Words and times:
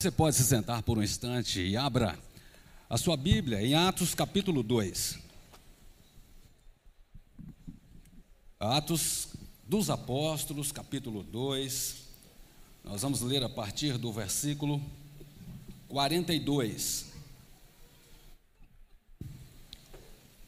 Você 0.00 0.12
pode 0.12 0.36
se 0.36 0.44
sentar 0.44 0.80
por 0.84 0.96
um 0.96 1.02
instante 1.02 1.60
e 1.60 1.76
abra 1.76 2.16
a 2.88 2.96
sua 2.96 3.16
Bíblia 3.16 3.60
em 3.60 3.74
Atos 3.74 4.14
capítulo 4.14 4.62
2. 4.62 5.18
Atos 8.60 9.30
dos 9.66 9.90
Apóstolos, 9.90 10.70
capítulo 10.70 11.24
2. 11.24 11.96
Nós 12.84 13.02
vamos 13.02 13.22
ler 13.22 13.42
a 13.42 13.48
partir 13.48 13.98
do 13.98 14.12
versículo 14.12 14.80
42. 15.88 17.06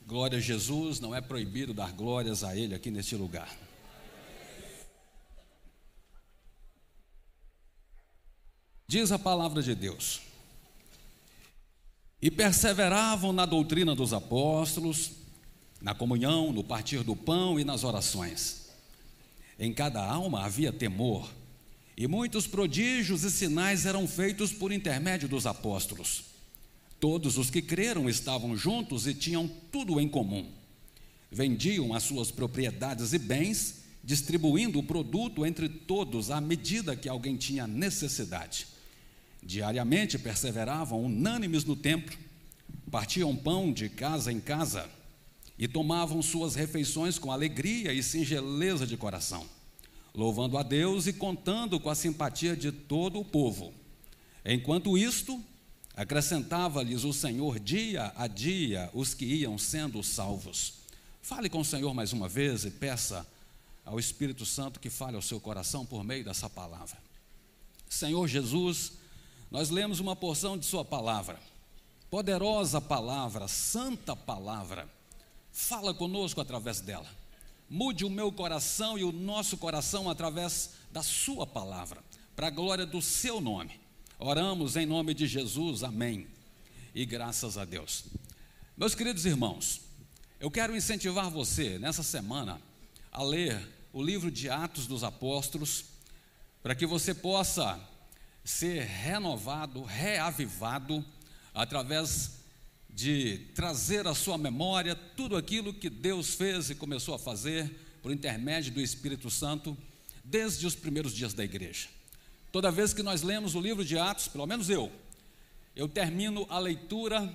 Glória 0.06 0.38
a 0.38 0.40
Jesus, 0.40 1.00
não 1.00 1.12
é 1.12 1.20
proibido 1.20 1.74
dar 1.74 1.90
glórias 1.90 2.44
a 2.44 2.54
Ele 2.54 2.72
aqui 2.72 2.88
neste 2.88 3.16
lugar. 3.16 3.52
Diz 8.90 9.12
a 9.12 9.18
palavra 9.20 9.62
de 9.62 9.72
Deus. 9.72 10.20
E 12.20 12.28
perseveravam 12.28 13.32
na 13.32 13.46
doutrina 13.46 13.94
dos 13.94 14.12
apóstolos, 14.12 15.12
na 15.80 15.94
comunhão, 15.94 16.52
no 16.52 16.64
partir 16.64 17.04
do 17.04 17.14
pão 17.14 17.60
e 17.60 17.62
nas 17.62 17.84
orações. 17.84 18.68
Em 19.60 19.72
cada 19.72 20.04
alma 20.04 20.44
havia 20.44 20.72
temor, 20.72 21.30
e 21.96 22.08
muitos 22.08 22.48
prodígios 22.48 23.22
e 23.22 23.30
sinais 23.30 23.86
eram 23.86 24.08
feitos 24.08 24.52
por 24.52 24.72
intermédio 24.72 25.28
dos 25.28 25.46
apóstolos. 25.46 26.24
Todos 26.98 27.38
os 27.38 27.48
que 27.48 27.62
creram 27.62 28.10
estavam 28.10 28.56
juntos 28.56 29.06
e 29.06 29.14
tinham 29.14 29.46
tudo 29.70 30.00
em 30.00 30.08
comum. 30.08 30.50
Vendiam 31.30 31.94
as 31.94 32.02
suas 32.02 32.32
propriedades 32.32 33.12
e 33.12 33.20
bens, 33.20 33.84
distribuindo 34.02 34.80
o 34.80 34.82
produto 34.82 35.46
entre 35.46 35.68
todos 35.68 36.28
à 36.28 36.40
medida 36.40 36.96
que 36.96 37.08
alguém 37.08 37.36
tinha 37.36 37.68
necessidade. 37.68 38.79
Diariamente 39.42 40.18
perseveravam 40.18 41.04
unânimes 41.04 41.64
no 41.64 41.74
templo, 41.74 42.16
partiam 42.90 43.34
pão 43.34 43.72
de 43.72 43.88
casa 43.88 44.32
em 44.32 44.40
casa 44.40 44.88
e 45.58 45.68
tomavam 45.68 46.22
suas 46.22 46.54
refeições 46.54 47.18
com 47.18 47.30
alegria 47.30 47.92
e 47.92 48.02
singeleza 48.02 48.86
de 48.86 48.96
coração, 48.96 49.46
louvando 50.14 50.56
a 50.56 50.62
Deus 50.62 51.06
e 51.06 51.12
contando 51.12 51.78
com 51.78 51.90
a 51.90 51.94
simpatia 51.94 52.56
de 52.56 52.72
todo 52.72 53.20
o 53.20 53.24
povo. 53.24 53.72
Enquanto 54.44 54.96
isto, 54.96 55.42
acrescentava-lhes 55.94 57.04
o 57.04 57.12
Senhor 57.12 57.58
dia 57.58 58.12
a 58.16 58.26
dia 58.26 58.90
os 58.94 59.12
que 59.12 59.26
iam 59.26 59.58
sendo 59.58 60.02
salvos. 60.02 60.74
Fale 61.20 61.50
com 61.50 61.60
o 61.60 61.64
Senhor 61.64 61.92
mais 61.92 62.12
uma 62.12 62.28
vez 62.28 62.64
e 62.64 62.70
peça 62.70 63.26
ao 63.84 63.98
Espírito 64.00 64.46
Santo 64.46 64.80
que 64.80 64.88
fale 64.88 65.16
ao 65.16 65.22
seu 65.22 65.38
coração 65.38 65.84
por 65.84 66.02
meio 66.02 66.24
dessa 66.24 66.48
palavra. 66.48 66.96
Senhor 67.88 68.26
Jesus, 68.26 68.92
nós 69.50 69.68
lemos 69.68 69.98
uma 69.98 70.14
porção 70.14 70.56
de 70.56 70.64
Sua 70.64 70.84
palavra, 70.84 71.38
poderosa 72.08 72.80
palavra, 72.80 73.48
santa 73.48 74.14
palavra. 74.14 74.88
Fala 75.52 75.92
conosco 75.92 76.40
através 76.40 76.80
dela. 76.80 77.08
Mude 77.68 78.04
o 78.04 78.10
meu 78.10 78.30
coração 78.30 78.98
e 78.98 79.02
o 79.02 79.12
nosso 79.12 79.56
coração 79.56 80.08
através 80.08 80.70
da 80.92 81.02
Sua 81.02 81.46
palavra, 81.46 82.02
para 82.36 82.46
a 82.46 82.50
glória 82.50 82.86
do 82.86 83.02
Seu 83.02 83.40
nome. 83.40 83.80
Oramos 84.18 84.76
em 84.76 84.86
nome 84.86 85.14
de 85.14 85.26
Jesus, 85.26 85.82
amém. 85.82 86.28
E 86.94 87.04
graças 87.04 87.58
a 87.58 87.64
Deus. 87.64 88.04
Meus 88.76 88.94
queridos 88.94 89.26
irmãos, 89.26 89.80
eu 90.38 90.50
quero 90.50 90.76
incentivar 90.76 91.28
você 91.28 91.78
nessa 91.78 92.02
semana 92.02 92.60
a 93.10 93.22
ler 93.22 93.68
o 93.92 94.02
livro 94.02 94.30
de 94.30 94.48
Atos 94.48 94.86
dos 94.86 95.02
Apóstolos, 95.02 95.84
para 96.62 96.74
que 96.74 96.86
você 96.86 97.12
possa 97.12 97.80
ser 98.44 98.82
renovado, 98.84 99.82
reavivado, 99.82 101.04
através 101.54 102.40
de 102.88 103.38
trazer 103.54 104.06
à 104.06 104.14
sua 104.14 104.36
memória 104.36 104.94
tudo 104.94 105.36
aquilo 105.36 105.72
que 105.72 105.88
Deus 105.88 106.34
fez 106.34 106.70
e 106.70 106.74
começou 106.74 107.14
a 107.14 107.18
fazer 107.18 107.70
por 108.02 108.12
intermédio 108.12 108.72
do 108.72 108.80
Espírito 108.80 109.30
Santo 109.30 109.76
desde 110.24 110.66
os 110.66 110.74
primeiros 110.74 111.14
dias 111.14 111.32
da 111.32 111.44
igreja. 111.44 111.88
Toda 112.50 112.70
vez 112.70 112.92
que 112.92 113.02
nós 113.02 113.22
lemos 113.22 113.54
o 113.54 113.60
livro 113.60 113.84
de 113.84 113.96
Atos, 113.96 114.26
pelo 114.26 114.46
menos 114.46 114.68
eu, 114.68 114.90
eu 115.76 115.88
termino 115.88 116.46
a 116.48 116.58
leitura 116.58 117.32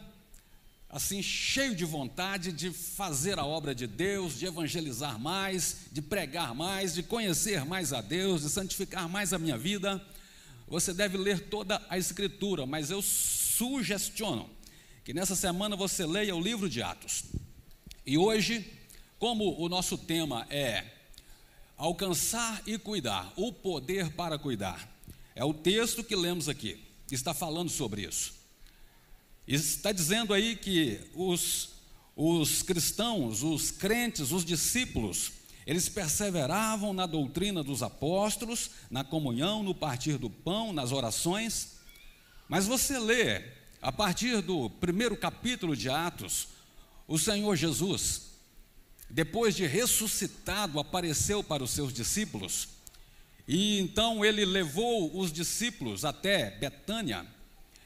assim 0.90 1.22
cheio 1.22 1.76
de 1.76 1.86
vontade 1.86 2.52
de 2.52 2.72
fazer 2.72 3.40
a 3.40 3.46
obra 3.46 3.74
de 3.74 3.88
Deus, 3.88 4.38
de 4.38 4.46
evangelizar 4.46 5.20
mais, 5.20 5.88
de 5.92 6.02
pregar 6.02 6.54
mais, 6.54 6.94
de 6.94 7.04
conhecer 7.04 7.66
mais 7.66 7.94
a 7.94 8.02
Deus, 8.02 8.42
de 8.42 8.50
santificar 8.50 9.08
mais 9.08 9.34
a 9.34 9.40
minha 9.40 9.58
vida 9.58 10.02
você 10.68 10.94
deve 10.94 11.18
ler 11.18 11.50
toda 11.50 11.81
a 11.90 11.98
Escritura, 11.98 12.66
mas 12.66 12.90
eu 12.90 13.02
sugestiono 13.02 14.50
que 15.03 15.14
nessa 15.14 15.36
semana 15.36 15.76
você 15.76 16.06
leia 16.06 16.36
o 16.36 16.42
livro 16.42 16.68
de 16.68 16.81
Atos. 16.81 17.24
E 18.06 18.18
hoje, 18.18 18.66
como 19.20 19.59
o 19.62 19.70
nosso 19.70 19.98
tema 19.98 20.48
é 20.50 20.84
alcançar 21.78 22.64
e 22.66 22.78
cuidar, 22.78 23.31
o 23.36 23.52
poder 23.52 24.12
para 24.12 24.40
cuidar, 24.40 24.90
é 25.36 25.44
o 25.44 25.53
texto 25.53 26.03
que 26.03 26.16
lemos 26.16 26.50
aqui, 26.50 26.80
está 27.12 27.34
falando 27.34 27.70
sobre 27.70 28.03
isso. 28.03 28.34
Está 29.47 29.92
dizendo 29.92 30.34
aí 30.34 30.56
que 30.56 31.00
os, 31.14 31.70
os 32.16 32.64
cristãos, 32.64 33.44
os 33.44 33.70
crentes, 33.70 34.32
os 34.32 34.44
discípulos, 34.44 35.32
eles 35.66 35.90
perseveravam 35.90 36.94
na 36.94 37.08
doutrina 37.08 37.64
dos 37.64 37.81
apóstolos, 37.81 38.70
na 38.90 39.03
comunhão, 39.03 39.64
no 39.64 39.74
partir 39.74 40.18
do 40.18 40.30
pão, 40.30 40.72
nas 40.72 40.92
orações. 40.92 41.78
Mas 42.48 42.68
você 42.68 43.00
lê, 43.00 43.44
a 43.81 43.92
partir 43.92 44.42
do 44.42 44.70
primeiro 44.70 45.18
capítulo 45.18 45.76
de 45.76 45.90
Atos, 45.90 46.50
o 47.08 47.18
Senhor 47.18 47.56
Jesus, 47.56 48.34
depois 49.09 49.56
de 49.56 49.66
ressuscitado, 49.66 50.80
apareceu 50.80 51.44
para 51.44 51.64
os 51.64 51.72
seus 51.72 51.92
discípulos, 51.92 52.70
e 53.47 53.80
então 53.80 54.24
ele 54.24 54.46
levou 54.46 55.18
os 55.20 55.32
discípulos 55.32 56.06
até 56.06 56.52
Betânia, 56.52 57.26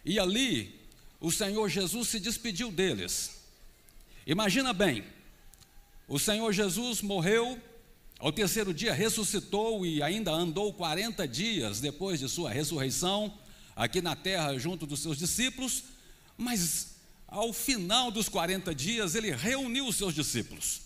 e 0.04 0.20
ali 0.20 0.82
o 1.20 1.32
Senhor 1.32 1.70
Jesus 1.70 2.10
se 2.10 2.20
despediu 2.20 2.72
deles. 2.72 3.42
Imagina 4.28 4.74
bem, 4.74 5.04
o 6.08 6.20
Senhor 6.20 6.52
Jesus 6.52 7.02
morreu 7.02 7.62
ao 8.20 8.34
terceiro 8.34 8.74
dia 8.74 8.94
ressuscitou 8.94 9.86
e 9.86 10.04
ainda 10.04 10.30
andou 10.30 10.74
40 10.74 11.26
dias 11.26 11.80
depois 11.80 12.20
de 12.20 12.28
sua 12.28 12.52
ressurreição 12.52 13.34
aqui 13.74 14.02
na 14.02 14.14
terra 14.14 14.60
junto 14.60 14.86
dos 14.86 15.00
seus 15.00 15.18
discípulos, 15.18 15.86
mas 16.38 16.96
ao 17.26 17.54
final 17.54 18.12
dos 18.12 18.28
40 18.28 18.76
dias 18.76 19.16
ele 19.16 19.32
reuniu 19.32 19.88
os 19.88 19.96
seus 19.96 20.14
discípulos. 20.14 20.82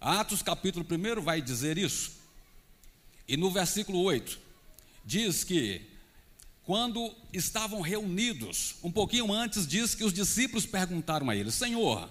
Atos 0.00 0.42
capítulo 0.42 0.86
1 0.90 1.20
vai 1.20 1.42
dizer 1.42 1.76
isso. 1.76 2.12
E 3.28 3.36
no 3.36 3.50
versículo 3.50 4.00
8 4.00 4.38
diz 5.04 5.44
que 5.44 5.82
quando 6.64 7.14
estavam 7.30 7.82
reunidos, 7.82 8.76
um 8.82 8.90
pouquinho 8.90 9.30
antes 9.30 9.66
diz 9.66 9.94
que 9.94 10.04
os 10.04 10.14
discípulos 10.14 10.64
perguntaram 10.64 11.28
a 11.28 11.36
ele: 11.36 11.50
Senhor, 11.50 12.10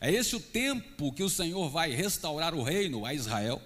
é 0.00 0.10
esse 0.10 0.34
o 0.34 0.40
tempo 0.40 1.12
que 1.12 1.22
o 1.22 1.30
Senhor 1.30 1.68
vai 1.68 1.92
restaurar 1.92 2.52
o 2.52 2.64
reino 2.64 3.06
a 3.06 3.14
Israel? 3.14 3.62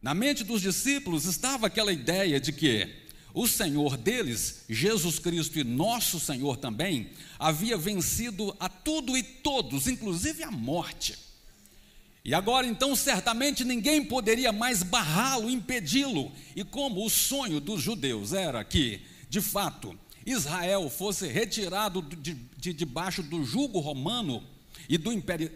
Na 0.00 0.14
mente 0.14 0.44
dos 0.44 0.60
discípulos 0.60 1.24
estava 1.24 1.66
aquela 1.66 1.92
ideia 1.92 2.38
de 2.38 2.52
que 2.52 3.06
o 3.34 3.46
Senhor 3.46 3.96
deles, 3.96 4.64
Jesus 4.68 5.18
Cristo 5.18 5.58
e 5.58 5.64
nosso 5.64 6.18
Senhor 6.18 6.56
também, 6.56 7.10
havia 7.38 7.76
vencido 7.76 8.56
a 8.58 8.68
tudo 8.68 9.16
e 9.16 9.22
todos, 9.22 9.86
inclusive 9.86 10.42
a 10.42 10.50
morte. 10.50 11.18
E 12.24 12.34
agora 12.34 12.66
então, 12.66 12.96
certamente 12.96 13.62
ninguém 13.62 14.04
poderia 14.04 14.52
mais 14.52 14.82
barrá-lo, 14.82 15.50
impedi-lo. 15.50 16.32
E 16.56 16.64
como 16.64 17.04
o 17.04 17.10
sonho 17.10 17.60
dos 17.60 17.80
judeus 17.80 18.32
era 18.32 18.64
que, 18.64 19.02
de 19.28 19.40
fato, 19.40 19.96
Israel 20.24 20.90
fosse 20.90 21.28
retirado 21.28 22.02
de, 22.02 22.34
de 22.56 22.72
debaixo 22.72 23.22
do 23.22 23.44
jugo 23.44 23.78
romano 23.78 24.42
e 24.88 24.98
do, 24.98 25.12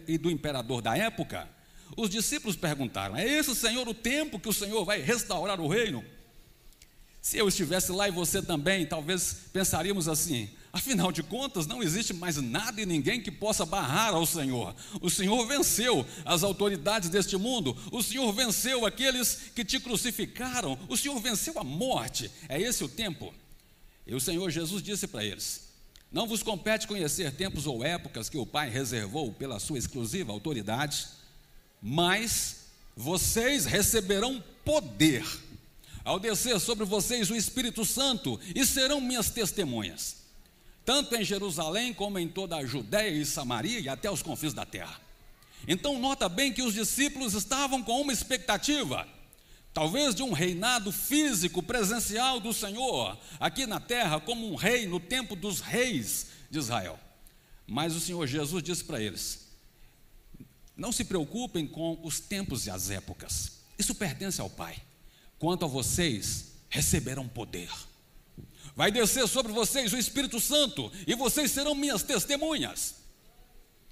e 0.07 0.17
do 0.17 0.31
imperador 0.31 0.81
da 0.81 0.95
época, 0.95 1.49
os 1.97 2.09
discípulos 2.09 2.55
perguntaram: 2.55 3.15
É 3.15 3.27
esse, 3.27 3.55
Senhor, 3.55 3.87
o 3.87 3.93
tempo 3.93 4.39
que 4.39 4.49
o 4.49 4.53
Senhor 4.53 4.83
vai 4.85 5.01
restaurar 5.01 5.59
o 5.59 5.67
reino? 5.67 6.03
Se 7.21 7.37
eu 7.37 7.47
estivesse 7.47 7.91
lá 7.91 8.07
e 8.07 8.11
você 8.11 8.41
também, 8.41 8.85
talvez 8.85 9.35
pensaríamos 9.53 10.07
assim: 10.07 10.49
afinal 10.73 11.11
de 11.11 11.21
contas, 11.21 11.67
não 11.67 11.83
existe 11.83 12.13
mais 12.13 12.37
nada 12.37 12.81
e 12.81 12.85
ninguém 12.85 13.21
que 13.21 13.29
possa 13.29 13.63
barrar 13.63 14.13
ao 14.15 14.25
Senhor. 14.25 14.75
O 14.99 15.09
Senhor 15.09 15.45
venceu 15.45 16.05
as 16.25 16.41
autoridades 16.41 17.09
deste 17.09 17.37
mundo, 17.37 17.77
o 17.91 18.01
Senhor 18.01 18.31
venceu 18.33 18.85
aqueles 18.87 19.51
que 19.53 19.63
te 19.63 19.79
crucificaram, 19.79 20.79
o 20.89 20.97
Senhor 20.97 21.19
venceu 21.19 21.59
a 21.59 21.63
morte. 21.63 22.31
É 22.49 22.59
esse 22.59 22.83
o 22.83 22.89
tempo? 22.89 23.31
E 24.07 24.15
o 24.15 24.19
Senhor 24.19 24.49
Jesus 24.49 24.81
disse 24.81 25.05
para 25.05 25.23
eles: 25.23 25.69
Não 26.11 26.25
vos 26.25 26.41
compete 26.41 26.87
conhecer 26.87 27.31
tempos 27.33 27.67
ou 27.67 27.85
épocas 27.85 28.29
que 28.29 28.37
o 28.37 28.47
Pai 28.47 28.67
reservou 28.67 29.31
pela 29.31 29.59
sua 29.59 29.77
exclusiva 29.77 30.31
autoridade 30.31 31.20
mas 31.81 32.65
vocês 32.95 33.65
receberão 33.65 34.43
poder 34.63 35.25
ao 36.03 36.19
descer 36.19 36.59
sobre 36.59 36.85
vocês 36.85 37.29
o 37.29 37.35
Espírito 37.35 37.85
Santo 37.85 38.39
e 38.55 38.65
serão 38.65 38.99
minhas 38.99 39.29
testemunhas, 39.29 40.17
tanto 40.85 41.15
em 41.15 41.23
Jerusalém 41.23 41.93
como 41.93 42.19
em 42.19 42.27
toda 42.27 42.57
a 42.57 42.65
Judéia 42.65 43.11
e 43.11 43.25
Samaria 43.25 43.79
e 43.79 43.89
até 43.89 44.09
os 44.09 44.21
confins 44.21 44.53
da 44.53 44.65
terra. 44.65 44.99
Então, 45.67 45.99
nota 45.99 46.27
bem 46.27 46.51
que 46.51 46.63
os 46.63 46.73
discípulos 46.73 47.33
estavam 47.33 47.83
com 47.83 48.01
uma 48.01 48.11
expectativa, 48.11 49.07
talvez 49.73 50.15
de 50.15 50.23
um 50.23 50.31
reinado 50.31 50.91
físico 50.91 51.61
presencial 51.61 52.39
do 52.39 52.51
Senhor 52.51 53.17
aqui 53.39 53.67
na 53.67 53.79
terra, 53.79 54.19
como 54.19 54.51
um 54.51 54.55
rei 54.55 54.87
no 54.87 54.99
tempo 54.99 55.35
dos 55.35 55.59
reis 55.59 56.27
de 56.49 56.57
Israel. 56.57 56.99
Mas 57.67 57.95
o 57.95 57.99
Senhor 57.99 58.25
Jesus 58.25 58.63
disse 58.63 58.83
para 58.83 58.99
eles: 58.99 59.40
não 60.81 60.91
se 60.91 61.05
preocupem 61.05 61.67
com 61.67 61.99
os 62.01 62.19
tempos 62.19 62.65
e 62.65 62.71
as 62.71 62.89
épocas, 62.89 63.59
isso 63.77 63.93
pertence 63.93 64.41
ao 64.41 64.49
Pai. 64.49 64.81
Quanto 65.37 65.63
a 65.63 65.67
vocês, 65.67 66.53
receberão 66.69 67.27
poder. 67.27 67.69
Vai 68.75 68.91
descer 68.91 69.27
sobre 69.27 69.51
vocês 69.51 69.93
o 69.93 69.97
Espírito 69.97 70.39
Santo 70.39 70.91
e 71.05 71.13
vocês 71.13 71.51
serão 71.51 71.75
minhas 71.75 72.01
testemunhas. 72.01 72.95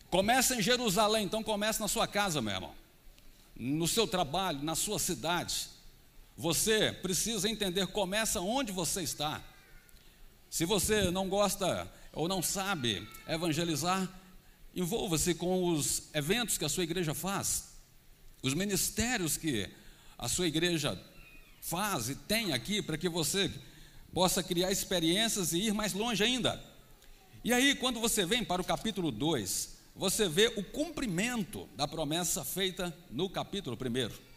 Começa 0.10 0.56
em 0.56 0.64
Jerusalém, 0.64 1.26
então 1.26 1.44
comece 1.44 1.80
na 1.80 1.88
sua 1.88 2.08
casa, 2.08 2.42
meu 2.42 2.56
irmão. 2.56 2.74
No 3.56 3.88
seu 3.88 4.08
trabalho, 4.08 4.64
na 4.64 4.74
sua 4.74 4.98
cidade. 4.98 5.68
Você 6.36 6.92
precisa 6.92 7.48
entender, 7.48 7.86
começa 7.86 8.42
onde 8.42 8.72
você 8.72 9.04
está. 9.04 9.44
Se 10.50 10.66
você 10.66 11.12
não 11.12 11.30
gosta 11.30 11.88
ou 12.12 12.28
não 12.28 12.42
sabe 12.42 13.08
evangelizar, 13.28 14.10
envolva-se 14.80 15.36
com 15.36 15.66
os 15.74 16.04
eventos 16.14 16.58
que 16.58 16.64
a 16.64 16.70
sua 16.70 16.86
igreja 16.86 17.14
faz, 17.14 17.74
os 18.42 18.54
ministérios 18.54 19.36
que 19.36 19.70
a 20.18 20.30
sua 20.30 20.48
igreja 20.48 20.98
faz 21.62 22.08
e 22.08 22.16
tem 22.16 22.54
aqui 22.54 22.82
para 22.82 22.98
que 22.98 23.10
você 23.10 23.52
possa 24.14 24.42
criar 24.42 24.72
experiências 24.72 25.52
e 25.52 25.64
ir 25.64 25.74
mais 25.74 25.92
longe 25.92 26.24
ainda. 26.24 26.64
E 27.44 27.52
aí, 27.52 27.76
quando 27.76 28.00
você 28.00 28.26
vem 28.26 28.42
para 28.42 28.62
o 28.62 28.66
capítulo 28.66 29.12
2, 29.12 29.78
você 29.94 30.30
vê 30.30 30.48
o 30.56 30.64
cumprimento 30.64 31.68
da 31.76 31.86
promessa 31.86 32.46
feita 32.46 32.96
no 33.12 33.30
capítulo 33.30 33.78
1. 33.78 34.29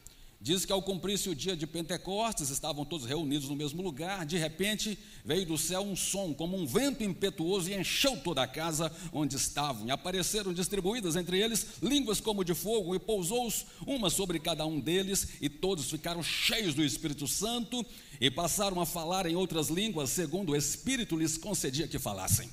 Diz 0.42 0.64
que 0.64 0.72
ao 0.72 0.82
cumprir-se 0.82 1.30
o 1.30 1.36
dia 1.36 1.56
de 1.56 1.68
Pentecostes, 1.68 2.50
estavam 2.50 2.84
todos 2.84 3.06
reunidos 3.06 3.48
no 3.48 3.54
mesmo 3.54 3.80
lugar, 3.80 4.26
de 4.26 4.36
repente 4.36 4.98
veio 5.24 5.46
do 5.46 5.56
céu 5.56 5.82
um 5.82 5.94
som, 5.94 6.34
como 6.34 6.56
um 6.56 6.66
vento 6.66 7.04
impetuoso, 7.04 7.70
e 7.70 7.74
encheu 7.74 8.16
toda 8.16 8.42
a 8.42 8.46
casa 8.48 8.92
onde 9.12 9.36
estavam. 9.36 9.86
E 9.86 9.92
apareceram 9.92 10.52
distribuídas 10.52 11.14
entre 11.14 11.40
eles 11.40 11.80
línguas 11.80 12.20
como 12.20 12.44
de 12.44 12.54
fogo, 12.54 12.92
e 12.92 12.98
pousou 12.98 13.48
uma 13.86 14.10
sobre 14.10 14.40
cada 14.40 14.66
um 14.66 14.80
deles, 14.80 15.28
e 15.40 15.48
todos 15.48 15.88
ficaram 15.88 16.24
cheios 16.24 16.74
do 16.74 16.82
Espírito 16.82 17.28
Santo, 17.28 17.86
e 18.20 18.28
passaram 18.28 18.80
a 18.80 18.86
falar 18.86 19.26
em 19.26 19.36
outras 19.36 19.68
línguas, 19.68 20.10
segundo 20.10 20.50
o 20.50 20.56
Espírito 20.56 21.16
lhes 21.16 21.38
concedia 21.38 21.86
que 21.86 22.00
falassem. 22.00 22.50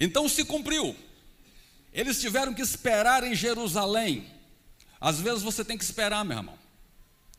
Então 0.00 0.28
se 0.28 0.44
cumpriu 0.44 0.96
eles 1.92 2.20
tiveram 2.20 2.54
que 2.54 2.62
esperar 2.62 3.24
em 3.24 3.34
Jerusalém. 3.34 4.37
Às 5.00 5.20
vezes 5.20 5.42
você 5.42 5.64
tem 5.64 5.78
que 5.78 5.84
esperar, 5.84 6.24
meu 6.24 6.36
irmão. 6.36 6.58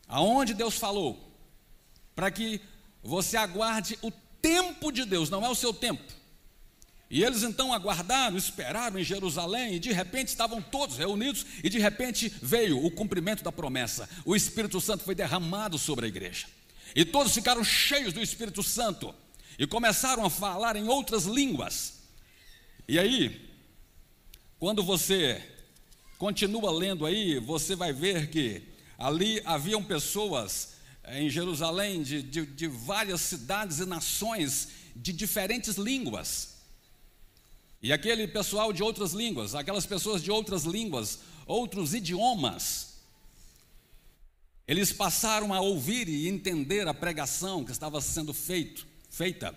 Aonde 0.08 0.54
Deus 0.54 0.76
falou, 0.76 1.18
para 2.14 2.30
que 2.30 2.60
você 3.02 3.36
aguarde 3.36 3.98
o 4.02 4.10
tempo 4.42 4.90
de 4.90 5.04
Deus, 5.04 5.30
não 5.30 5.44
é 5.44 5.48
o 5.48 5.54
seu 5.54 5.72
tempo. 5.72 6.02
E 7.10 7.24
eles 7.24 7.42
então 7.42 7.72
aguardaram, 7.72 8.36
esperaram 8.36 8.98
em 8.98 9.04
Jerusalém, 9.04 9.74
e 9.74 9.78
de 9.80 9.92
repente 9.92 10.28
estavam 10.28 10.62
todos 10.62 10.96
reunidos, 10.96 11.44
e 11.62 11.68
de 11.68 11.78
repente 11.78 12.32
veio 12.40 12.84
o 12.84 12.90
cumprimento 12.90 13.42
da 13.42 13.50
promessa. 13.50 14.08
O 14.24 14.36
Espírito 14.36 14.80
Santo 14.80 15.02
foi 15.02 15.14
derramado 15.14 15.76
sobre 15.76 16.06
a 16.06 16.08
igreja. 16.08 16.46
E 16.94 17.04
todos 17.04 17.34
ficaram 17.34 17.64
cheios 17.64 18.12
do 18.12 18.22
Espírito 18.22 18.62
Santo 18.62 19.14
e 19.58 19.66
começaram 19.66 20.24
a 20.24 20.30
falar 20.30 20.76
em 20.76 20.88
outras 20.88 21.24
línguas. 21.24 22.00
E 22.86 22.98
aí, 22.98 23.50
quando 24.58 24.82
você 24.82 25.42
continua 26.20 26.70
lendo 26.70 27.06
aí, 27.06 27.38
você 27.38 27.74
vai 27.74 27.94
ver 27.94 28.28
que 28.28 28.60
ali 28.98 29.40
haviam 29.42 29.82
pessoas 29.82 30.74
eh, 31.02 31.22
em 31.22 31.30
Jerusalém 31.30 32.02
de, 32.02 32.22
de, 32.22 32.44
de 32.44 32.68
várias 32.68 33.22
cidades 33.22 33.78
e 33.78 33.86
nações 33.86 34.68
de 34.94 35.14
diferentes 35.14 35.76
línguas. 35.76 36.56
E 37.82 37.90
aquele 37.90 38.28
pessoal 38.28 38.70
de 38.70 38.82
outras 38.82 39.14
línguas, 39.14 39.54
aquelas 39.54 39.86
pessoas 39.86 40.22
de 40.22 40.30
outras 40.30 40.64
línguas, 40.64 41.20
outros 41.46 41.94
idiomas, 41.94 42.96
eles 44.68 44.92
passaram 44.92 45.54
a 45.54 45.60
ouvir 45.62 46.06
e 46.06 46.28
entender 46.28 46.86
a 46.86 46.92
pregação 46.92 47.64
que 47.64 47.72
estava 47.72 47.98
sendo 48.02 48.34
feito, 48.34 48.86
feita 49.08 49.56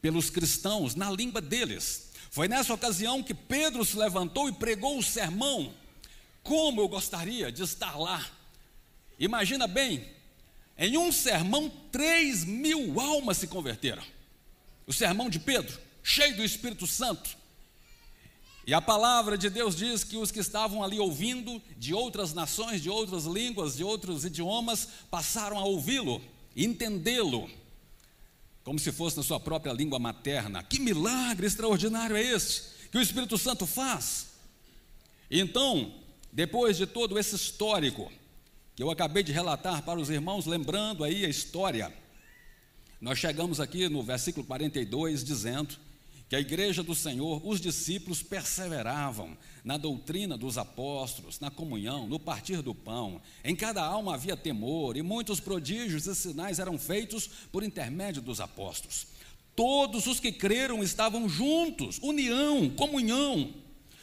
pelos 0.00 0.30
cristãos 0.30 0.94
na 0.94 1.10
língua 1.10 1.42
deles. 1.42 2.07
Foi 2.30 2.48
nessa 2.48 2.74
ocasião 2.74 3.22
que 3.22 3.34
Pedro 3.34 3.84
se 3.84 3.96
levantou 3.96 4.48
e 4.48 4.52
pregou 4.52 4.98
o 4.98 5.02
sermão. 5.02 5.72
Como 6.42 6.80
eu 6.80 6.88
gostaria 6.88 7.50
de 7.50 7.62
estar 7.62 7.98
lá. 7.98 8.24
Imagina 9.18 9.66
bem, 9.66 10.06
em 10.76 10.96
um 10.96 11.10
sermão, 11.10 11.70
três 11.90 12.44
mil 12.44 13.00
almas 13.00 13.38
se 13.38 13.48
converteram. 13.48 14.02
O 14.86 14.92
sermão 14.92 15.28
de 15.28 15.40
Pedro, 15.40 15.78
cheio 16.02 16.36
do 16.36 16.44
Espírito 16.44 16.86
Santo. 16.86 17.36
E 18.66 18.74
a 18.74 18.80
palavra 18.80 19.36
de 19.36 19.48
Deus 19.48 19.74
diz 19.74 20.04
que 20.04 20.16
os 20.16 20.30
que 20.30 20.40
estavam 20.40 20.84
ali 20.84 21.00
ouvindo, 21.00 21.60
de 21.76 21.94
outras 21.94 22.34
nações, 22.34 22.82
de 22.82 22.90
outras 22.90 23.24
línguas, 23.24 23.76
de 23.76 23.82
outros 23.82 24.24
idiomas, 24.24 24.88
passaram 25.10 25.58
a 25.58 25.64
ouvi-lo, 25.64 26.22
entendê-lo 26.54 27.50
como 28.68 28.78
se 28.78 28.92
fosse 28.92 29.16
na 29.16 29.22
sua 29.22 29.40
própria 29.40 29.72
língua 29.72 29.98
materna. 29.98 30.62
Que 30.62 30.78
milagre 30.78 31.46
extraordinário 31.46 32.14
é 32.14 32.22
este 32.22 32.64
que 32.92 32.98
o 32.98 33.00
Espírito 33.00 33.38
Santo 33.38 33.66
faz? 33.66 34.26
Então, 35.30 35.94
depois 36.30 36.76
de 36.76 36.86
todo 36.86 37.18
esse 37.18 37.34
histórico 37.34 38.12
que 38.76 38.82
eu 38.82 38.90
acabei 38.90 39.22
de 39.22 39.32
relatar 39.32 39.82
para 39.82 39.98
os 39.98 40.10
irmãos, 40.10 40.44
lembrando 40.44 41.02
aí 41.02 41.24
a 41.24 41.30
história, 41.30 41.90
nós 43.00 43.18
chegamos 43.18 43.58
aqui 43.58 43.88
no 43.88 44.02
versículo 44.02 44.44
42 44.44 45.24
dizendo 45.24 45.74
que 46.28 46.36
a 46.36 46.40
igreja 46.40 46.82
do 46.82 46.94
Senhor, 46.94 47.40
os 47.42 47.58
discípulos 47.58 48.22
perseveravam 48.22 49.36
na 49.64 49.78
doutrina 49.78 50.36
dos 50.36 50.58
apóstolos, 50.58 51.40
na 51.40 51.50
comunhão, 51.50 52.06
no 52.06 52.20
partir 52.20 52.60
do 52.60 52.74
pão. 52.74 53.20
Em 53.42 53.56
cada 53.56 53.82
alma 53.82 54.14
havia 54.14 54.36
temor, 54.36 54.96
e 54.98 55.02
muitos 55.02 55.40
prodígios 55.40 56.06
e 56.06 56.14
sinais 56.14 56.58
eram 56.58 56.78
feitos 56.78 57.26
por 57.50 57.62
intermédio 57.62 58.20
dos 58.20 58.40
apóstolos. 58.40 59.06
Todos 59.56 60.06
os 60.06 60.20
que 60.20 60.30
creram 60.30 60.82
estavam 60.82 61.28
juntos, 61.28 61.98
união, 62.02 62.68
comunhão. 62.70 63.54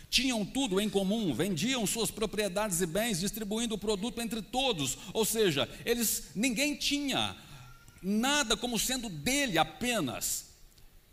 Tinham 0.10 0.44
tudo 0.44 0.82
em 0.82 0.90
comum, 0.90 1.34
vendiam 1.34 1.86
suas 1.86 2.10
propriedades 2.10 2.82
e 2.82 2.88
bens, 2.88 3.20
distribuindo 3.20 3.76
o 3.76 3.78
produto 3.80 4.20
entre 4.20 4.42
todos. 4.42 4.98
Ou 5.14 5.26
seja, 5.26 5.70
eles 5.86 6.32
ninguém 6.36 6.76
tinha 6.76 7.36
nada 8.02 8.58
como 8.58 8.80
sendo 8.80 9.10
dele 9.10 9.58
apenas 9.58 10.45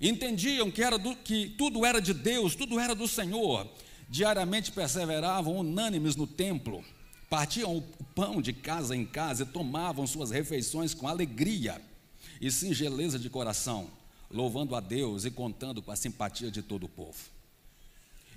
entendiam 0.09 0.71
que, 0.71 0.82
era 0.82 0.99
do, 0.99 1.14
que 1.14 1.54
tudo 1.56 1.87
era 1.87 2.00
de 2.00 2.12
Deus, 2.12 2.54
tudo 2.54 2.78
era 2.80 2.94
do 2.94 3.06
Senhor, 3.06 3.68
diariamente 4.09 4.73
perseveravam 4.73 5.56
unânimes 5.59 6.16
no 6.16 6.26
templo, 6.26 6.85
partiam 7.30 7.76
o 7.76 7.82
pão 8.14 8.42
de 8.42 8.52
casa 8.52 8.97
em 8.97 9.06
casa 9.06 9.44
e 9.44 9.47
tomavam 9.47 10.06
suas 10.06 10.30
refeições 10.30 10.92
com 10.92 11.09
alegria 11.09 11.80
e 12.40 12.50
singeleza 12.50 13.18
de 13.18 13.30
coração, 13.30 13.88
louvando 14.30 14.75
a 14.75 14.80
Deus 14.80 15.25
e 15.25 15.30
contando 15.30 15.80
com 15.80 15.92
a 15.92 15.97
simpatia 15.97 16.50
de 16.50 16.62
todo 16.62 16.85
o 16.85 16.88
povo. 16.88 17.18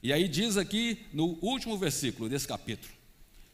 E 0.04 0.14
aí 0.14 0.28
diz 0.28 0.56
aqui 0.56 1.00
no 1.12 1.38
último 1.42 1.78
versículo 1.78 2.30
desse 2.30 2.48
capítulo, 2.48 2.94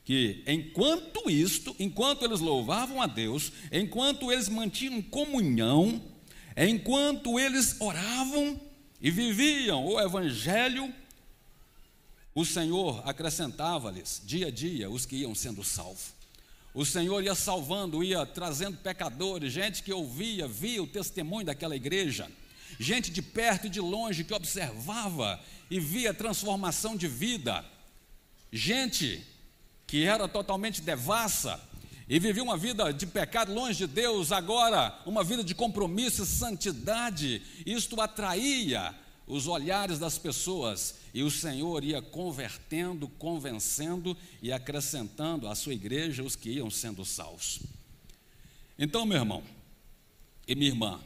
que 0.03 0.43
enquanto 0.45 1.29
isto, 1.29 1.73
enquanto 1.79 2.25
eles 2.25 2.41
louvavam 2.41 3.01
a 3.01 3.07
Deus, 3.07 3.53
enquanto 3.71 4.31
eles 4.31 4.49
mantinham 4.49 5.01
comunhão, 5.01 6.01
Enquanto 6.55 7.39
eles 7.39 7.75
oravam 7.79 8.59
e 8.99 9.09
viviam 9.09 9.85
o 9.85 9.99
Evangelho, 9.99 10.93
o 12.33 12.45
Senhor 12.45 13.01
acrescentava-lhes 13.07 14.21
dia 14.25 14.47
a 14.47 14.51
dia 14.51 14.89
os 14.89 15.05
que 15.05 15.17
iam 15.17 15.35
sendo 15.35 15.63
salvos. 15.63 16.13
O 16.73 16.85
Senhor 16.85 17.21
ia 17.21 17.35
salvando, 17.35 18.03
ia 18.03 18.25
trazendo 18.25 18.77
pecadores, 18.77 19.51
gente 19.51 19.83
que 19.83 19.91
ouvia, 19.91 20.47
via 20.47 20.81
o 20.81 20.87
testemunho 20.87 21.45
daquela 21.45 21.75
igreja, 21.75 22.31
gente 22.79 23.11
de 23.11 23.21
perto 23.21 23.67
e 23.67 23.69
de 23.69 23.81
longe 23.81 24.23
que 24.23 24.33
observava 24.33 25.39
e 25.69 25.79
via 25.79 26.13
transformação 26.13 26.95
de 26.95 27.07
vida, 27.07 27.65
gente 28.51 29.25
que 29.85 30.05
era 30.05 30.27
totalmente 30.27 30.81
devassa, 30.81 31.59
e 32.11 32.19
vivia 32.19 32.43
uma 32.43 32.57
vida 32.57 32.91
de 32.91 33.07
pecado 33.07 33.53
longe 33.53 33.87
de 33.87 33.87
Deus, 33.87 34.33
agora 34.33 35.01
uma 35.05 35.23
vida 35.23 35.41
de 35.41 35.55
compromisso 35.55 36.23
e 36.23 36.25
santidade. 36.25 37.41
Isto 37.65 38.01
atraía 38.01 38.93
os 39.25 39.47
olhares 39.47 39.97
das 39.97 40.17
pessoas 40.17 40.95
e 41.13 41.23
o 41.23 41.31
Senhor 41.31 41.85
ia 41.85 42.01
convertendo, 42.01 43.07
convencendo 43.07 44.17
e 44.41 44.51
acrescentando 44.51 45.47
à 45.47 45.55
sua 45.55 45.73
igreja 45.73 46.21
os 46.21 46.35
que 46.35 46.49
iam 46.49 46.69
sendo 46.69 47.05
salvos. 47.05 47.61
Então, 48.77 49.05
meu 49.05 49.19
irmão 49.19 49.41
e 50.45 50.53
minha 50.53 50.71
irmã, 50.71 50.99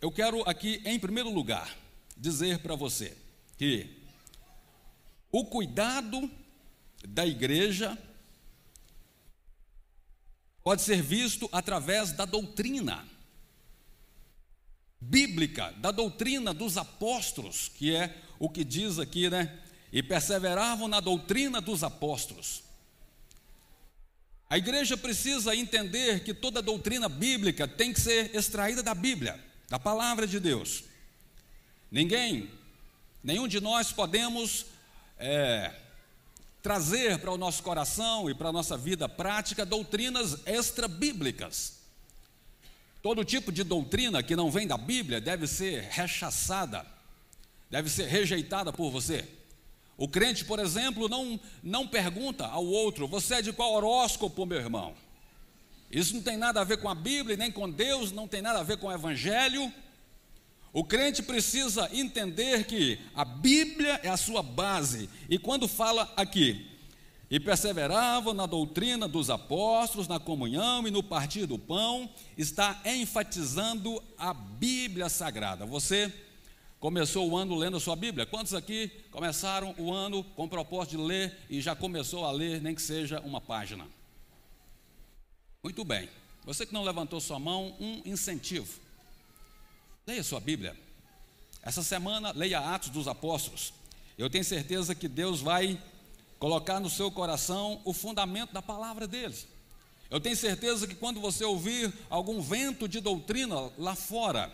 eu 0.00 0.10
quero 0.10 0.40
aqui, 0.48 0.80
em 0.86 0.98
primeiro 0.98 1.30
lugar, 1.30 1.76
dizer 2.16 2.60
para 2.60 2.74
você 2.74 3.14
que 3.58 3.90
o 5.30 5.44
cuidado 5.44 6.30
da 7.06 7.26
igreja 7.26 7.98
pode 10.66 10.82
ser 10.82 11.00
visto 11.00 11.48
através 11.52 12.10
da 12.10 12.24
doutrina 12.24 13.06
bíblica, 15.00 15.72
da 15.76 15.92
doutrina 15.92 16.52
dos 16.52 16.76
apóstolos, 16.76 17.68
que 17.68 17.94
é 17.94 18.12
o 18.36 18.50
que 18.50 18.64
diz 18.64 18.98
aqui, 18.98 19.30
né? 19.30 19.60
E 19.92 20.02
perseveravam 20.02 20.88
na 20.88 20.98
doutrina 20.98 21.60
dos 21.60 21.84
apóstolos. 21.84 22.64
A 24.50 24.58
igreja 24.58 24.96
precisa 24.96 25.54
entender 25.54 26.24
que 26.24 26.34
toda 26.34 26.60
doutrina 26.60 27.08
bíblica 27.08 27.68
tem 27.68 27.92
que 27.92 28.00
ser 28.00 28.34
extraída 28.34 28.82
da 28.82 28.92
Bíblia, 28.92 29.38
da 29.68 29.78
palavra 29.78 30.26
de 30.26 30.40
Deus. 30.40 30.82
Ninguém, 31.88 32.50
nenhum 33.22 33.46
de 33.46 33.60
nós 33.60 33.92
podemos 33.92 34.66
é, 35.16 35.72
trazer 36.62 37.18
para 37.18 37.30
o 37.30 37.38
nosso 37.38 37.62
coração 37.62 38.28
e 38.28 38.34
para 38.34 38.48
a 38.48 38.52
nossa 38.52 38.76
vida 38.76 39.08
prática 39.08 39.64
doutrinas 39.64 40.38
extra-bíblicas. 40.46 41.76
Todo 43.02 43.24
tipo 43.24 43.52
de 43.52 43.62
doutrina 43.62 44.22
que 44.22 44.34
não 44.34 44.50
vem 44.50 44.66
da 44.66 44.76
Bíblia 44.76 45.20
deve 45.20 45.46
ser 45.46 45.82
rechaçada, 45.90 46.84
deve 47.70 47.88
ser 47.88 48.06
rejeitada 48.08 48.72
por 48.72 48.90
você. 48.90 49.24
O 49.96 50.08
crente, 50.08 50.44
por 50.44 50.58
exemplo, 50.58 51.08
não, 51.08 51.40
não 51.62 51.86
pergunta 51.86 52.46
ao 52.46 52.66
outro: 52.66 53.06
Você 53.06 53.36
é 53.36 53.42
de 53.42 53.52
qual 53.52 53.72
horóscopo, 53.72 54.44
meu 54.44 54.58
irmão? 54.58 54.94
Isso 55.90 56.14
não 56.14 56.22
tem 56.22 56.36
nada 56.36 56.60
a 56.60 56.64
ver 56.64 56.78
com 56.78 56.88
a 56.88 56.94
Bíblia, 56.94 57.36
nem 57.36 57.50
com 57.50 57.70
Deus, 57.70 58.10
não 58.12 58.26
tem 58.26 58.42
nada 58.42 58.58
a 58.58 58.64
ver 58.64 58.76
com 58.76 58.88
o 58.88 58.92
Evangelho. 58.92 59.72
O 60.72 60.84
crente 60.84 61.22
precisa 61.22 61.88
entender 61.92 62.66
que 62.66 62.98
a 63.14 63.24
Bíblia 63.24 64.00
é 64.02 64.08
a 64.08 64.16
sua 64.16 64.42
base, 64.42 65.08
e 65.28 65.38
quando 65.38 65.66
fala 65.66 66.12
aqui, 66.16 66.70
e 67.30 67.40
perseveravam 67.40 68.32
na 68.32 68.46
doutrina 68.46 69.08
dos 69.08 69.30
apóstolos, 69.30 70.06
na 70.06 70.20
comunhão 70.20 70.86
e 70.86 70.90
no 70.90 71.02
partir 71.02 71.46
do 71.46 71.58
pão, 71.58 72.08
está 72.38 72.80
enfatizando 72.84 74.02
a 74.16 74.32
Bíblia 74.32 75.08
Sagrada. 75.08 75.66
Você 75.66 76.12
começou 76.78 77.28
o 77.28 77.36
ano 77.36 77.56
lendo 77.56 77.78
a 77.78 77.80
sua 77.80 77.96
Bíblia? 77.96 78.26
Quantos 78.26 78.54
aqui 78.54 78.88
começaram 79.10 79.74
o 79.76 79.92
ano 79.92 80.22
com 80.22 80.44
o 80.44 80.48
propósito 80.48 80.96
de 80.96 81.02
ler 81.02 81.36
e 81.50 81.60
já 81.60 81.74
começou 81.74 82.24
a 82.24 82.30
ler, 82.30 82.60
nem 82.60 82.74
que 82.74 82.82
seja 82.82 83.20
uma 83.20 83.40
página? 83.40 83.88
Muito 85.64 85.84
bem. 85.84 86.08
Você 86.44 86.64
que 86.64 86.72
não 86.72 86.84
levantou 86.84 87.20
sua 87.20 87.40
mão, 87.40 87.74
um 87.80 88.02
incentivo. 88.04 88.85
Leia 90.08 90.22
sua 90.22 90.38
Bíblia. 90.38 90.76
Essa 91.60 91.82
semana, 91.82 92.30
leia 92.30 92.60
Atos 92.60 92.90
dos 92.90 93.08
Apóstolos. 93.08 93.72
Eu 94.16 94.30
tenho 94.30 94.44
certeza 94.44 94.94
que 94.94 95.08
Deus 95.08 95.40
vai 95.40 95.82
colocar 96.38 96.78
no 96.78 96.88
seu 96.88 97.10
coração 97.10 97.80
o 97.84 97.92
fundamento 97.92 98.52
da 98.52 98.62
palavra 98.62 99.08
deles. 99.08 99.48
Eu 100.08 100.20
tenho 100.20 100.36
certeza 100.36 100.86
que 100.86 100.94
quando 100.94 101.20
você 101.20 101.44
ouvir 101.44 101.92
algum 102.08 102.40
vento 102.40 102.86
de 102.86 103.00
doutrina 103.00 103.72
lá 103.76 103.96
fora, 103.96 104.48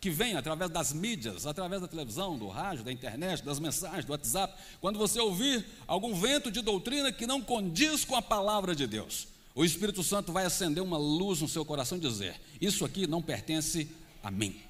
que 0.00 0.10
vem 0.10 0.34
através 0.34 0.72
das 0.72 0.92
mídias, 0.92 1.46
através 1.46 1.80
da 1.80 1.86
televisão, 1.86 2.36
do 2.36 2.48
rádio, 2.48 2.82
da 2.82 2.90
internet, 2.90 3.44
das 3.44 3.60
mensagens, 3.60 4.04
do 4.04 4.10
WhatsApp, 4.10 4.60
quando 4.80 4.98
você 4.98 5.20
ouvir 5.20 5.64
algum 5.86 6.16
vento 6.16 6.50
de 6.50 6.60
doutrina 6.60 7.12
que 7.12 7.28
não 7.28 7.40
condiz 7.40 8.04
com 8.04 8.16
a 8.16 8.22
palavra 8.22 8.74
de 8.74 8.88
Deus, 8.88 9.28
o 9.54 9.64
Espírito 9.64 10.02
Santo 10.02 10.32
vai 10.32 10.44
acender 10.44 10.82
uma 10.82 10.98
luz 10.98 11.40
no 11.40 11.48
seu 11.48 11.64
coração 11.64 11.96
e 11.96 12.00
dizer: 12.00 12.40
Isso 12.60 12.84
aqui 12.84 13.06
não 13.06 13.22
pertence 13.22 13.88
a 14.20 14.32
mim. 14.32 14.66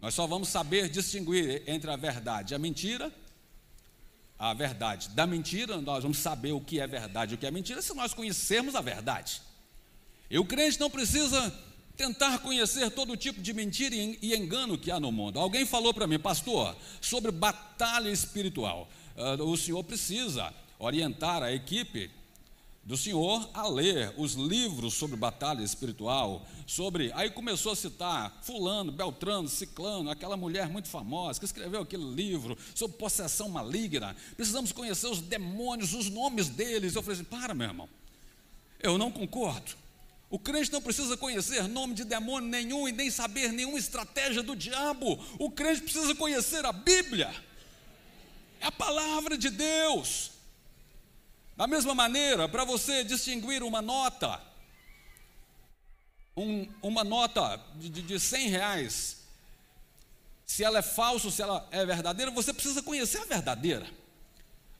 Nós 0.00 0.14
só 0.14 0.26
vamos 0.26 0.48
saber 0.48 0.88
distinguir 0.88 1.62
entre 1.66 1.90
a 1.90 1.96
verdade 1.96 2.52
e 2.52 2.56
a 2.56 2.58
mentira. 2.58 3.12
A 4.38 4.54
verdade 4.54 5.10
da 5.10 5.26
mentira, 5.26 5.80
nós 5.82 6.02
vamos 6.02 6.18
saber 6.18 6.52
o 6.52 6.60
que 6.60 6.80
é 6.80 6.86
verdade 6.86 7.32
e 7.32 7.34
o 7.34 7.38
que 7.38 7.46
é 7.46 7.50
mentira 7.50 7.82
se 7.82 7.92
nós 7.94 8.14
conhecermos 8.14 8.74
a 8.74 8.80
verdade. 8.80 9.42
E 10.30 10.38
o 10.38 10.44
crente 10.44 10.80
não 10.80 10.88
precisa 10.88 11.52
tentar 11.94 12.38
conhecer 12.38 12.90
todo 12.90 13.14
tipo 13.14 13.42
de 13.42 13.52
mentira 13.52 13.94
e 13.94 14.34
engano 14.34 14.78
que 14.78 14.90
há 14.90 14.98
no 14.98 15.12
mundo. 15.12 15.38
Alguém 15.38 15.66
falou 15.66 15.92
para 15.92 16.06
mim, 16.06 16.18
pastor, 16.18 16.74
sobre 16.98 17.30
batalha 17.30 18.08
espiritual. 18.08 18.88
Uh, 19.14 19.44
o 19.44 19.56
senhor 19.58 19.84
precisa 19.84 20.54
orientar 20.78 21.42
a 21.42 21.52
equipe 21.52 22.10
do 22.90 22.96
senhor 22.96 23.48
a 23.54 23.68
ler 23.68 24.12
os 24.16 24.32
livros 24.32 24.94
sobre 24.94 25.16
batalha 25.16 25.62
espiritual, 25.62 26.44
sobre. 26.66 27.12
Aí 27.14 27.30
começou 27.30 27.70
a 27.70 27.76
citar 27.76 28.40
Fulano, 28.42 28.90
Beltrano, 28.90 29.48
Ciclano, 29.48 30.10
aquela 30.10 30.36
mulher 30.36 30.68
muito 30.68 30.88
famosa 30.88 31.38
que 31.38 31.44
escreveu 31.44 31.82
aquele 31.82 32.02
livro 32.02 32.58
sobre 32.74 32.96
possessão 32.96 33.48
maligna. 33.48 34.16
Precisamos 34.36 34.72
conhecer 34.72 35.06
os 35.06 35.20
demônios, 35.20 35.94
os 35.94 36.10
nomes 36.10 36.48
deles. 36.48 36.96
Eu 36.96 37.02
falei 37.02 37.20
assim: 37.20 37.30
para, 37.30 37.54
meu 37.54 37.68
irmão, 37.68 37.88
eu 38.80 38.98
não 38.98 39.12
concordo. 39.12 39.70
O 40.28 40.36
crente 40.36 40.72
não 40.72 40.82
precisa 40.82 41.16
conhecer 41.16 41.68
nome 41.68 41.94
de 41.94 42.02
demônio 42.02 42.50
nenhum 42.50 42.88
e 42.88 42.92
nem 42.92 43.08
saber 43.08 43.52
nenhuma 43.52 43.78
estratégia 43.78 44.42
do 44.42 44.56
diabo. 44.56 45.16
O 45.38 45.48
crente 45.48 45.82
precisa 45.82 46.12
conhecer 46.16 46.66
a 46.66 46.72
Bíblia. 46.72 47.32
É 48.60 48.66
a 48.66 48.72
palavra 48.72 49.38
de 49.38 49.48
Deus. 49.48 50.39
Da 51.60 51.66
mesma 51.66 51.94
maneira, 51.94 52.48
para 52.48 52.64
você 52.64 53.04
distinguir 53.04 53.62
uma 53.62 53.82
nota, 53.82 54.40
um, 56.34 56.66
uma 56.80 57.04
nota 57.04 57.62
de, 57.74 57.90
de, 57.90 58.00
de 58.00 58.18
100 58.18 58.48
reais, 58.48 59.18
se 60.46 60.64
ela 60.64 60.78
é 60.78 60.82
falsa 60.82 61.26
ou 61.26 61.30
se 61.30 61.42
ela 61.42 61.68
é 61.70 61.84
verdadeira, 61.84 62.30
você 62.30 62.54
precisa 62.54 62.82
conhecer 62.82 63.18
a 63.18 63.26
verdadeira. 63.26 63.86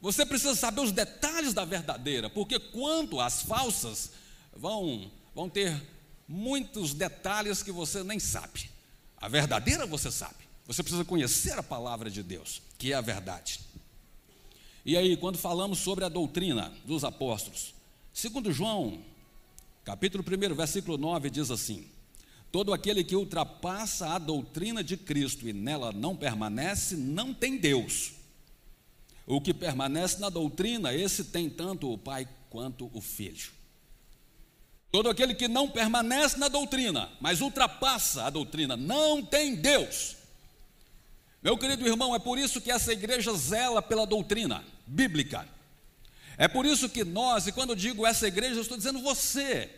Você 0.00 0.25
precisa 0.25 0.54
saber 0.54 0.80
os 0.80 0.90
detalhes 0.90 1.52
da 1.52 1.66
verdadeira, 1.66 2.30
porque 2.30 2.58
quanto 2.58 3.20
às 3.20 3.42
falsas, 3.42 4.12
vão 4.56 5.12
vão 5.34 5.50
ter 5.50 5.78
muitos 6.26 6.94
detalhes 6.94 7.62
que 7.62 7.70
você 7.70 8.02
nem 8.02 8.18
sabe. 8.18 8.70
A 9.18 9.28
verdadeira 9.28 9.84
você 9.84 10.10
sabe. 10.10 10.49
Você 10.66 10.82
precisa 10.82 11.04
conhecer 11.04 11.58
a 11.58 11.62
palavra 11.62 12.10
de 12.10 12.22
Deus, 12.22 12.62
que 12.78 12.90
é 12.90 12.96
a 12.96 13.02
verdade. 13.02 13.60
E 14.90 14.97
aí, 14.97 15.16
quando 15.16 15.38
falamos 15.38 15.78
sobre 15.78 16.04
a 16.04 16.09
doutrina 16.09 16.73
dos 16.85 17.04
apóstolos, 17.04 17.73
segundo 18.12 18.50
João, 18.50 18.99
capítulo 19.85 20.25
1, 20.26 20.52
versículo 20.52 20.99
9, 20.99 21.30
diz 21.30 21.49
assim: 21.49 21.87
Todo 22.50 22.75
aquele 22.75 23.04
que 23.04 23.14
ultrapassa 23.14 24.09
a 24.09 24.18
doutrina 24.18 24.82
de 24.82 24.97
Cristo 24.97 25.49
e 25.49 25.52
nela 25.52 25.92
não 25.92 26.16
permanece, 26.16 26.97
não 26.97 27.32
tem 27.32 27.56
Deus. 27.56 28.14
O 29.28 29.40
que 29.40 29.54
permanece 29.54 30.18
na 30.18 30.28
doutrina, 30.28 30.92
esse 30.92 31.23
tem 31.23 31.49
tanto 31.49 31.92
o 31.92 31.97
Pai 31.97 32.28
quanto 32.50 32.90
o 32.92 33.00
Filho. 33.00 33.52
Todo 34.90 35.09
aquele 35.09 35.37
que 35.37 35.47
não 35.47 35.70
permanece 35.70 36.37
na 36.37 36.49
doutrina, 36.49 37.09
mas 37.20 37.40
ultrapassa 37.40 38.25
a 38.25 38.30
doutrina, 38.30 38.76
não 38.76 39.25
tem 39.25 39.54
Deus. 39.54 40.16
Meu 41.40 41.56
querido 41.56 41.87
irmão, 41.87 42.12
é 42.12 42.18
por 42.18 42.40
isso 42.40 42.61
que 42.61 42.73
essa 42.73 42.92
igreja 42.92 43.32
zela 43.35 43.80
pela 43.80 44.04
doutrina 44.04 44.64
bíblica. 44.90 45.49
É 46.37 46.49
por 46.49 46.66
isso 46.66 46.88
que 46.88 47.04
nós, 47.04 47.47
e 47.47 47.52
quando 47.52 47.70
eu 47.70 47.76
digo 47.76 48.06
essa 48.06 48.26
igreja, 48.26 48.56
eu 48.56 48.62
estou 48.62 48.76
dizendo 48.76 49.00
você, 49.00 49.70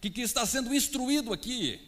que, 0.00 0.10
que 0.10 0.20
está 0.22 0.46
sendo 0.46 0.74
instruído 0.74 1.32
aqui. 1.32 1.80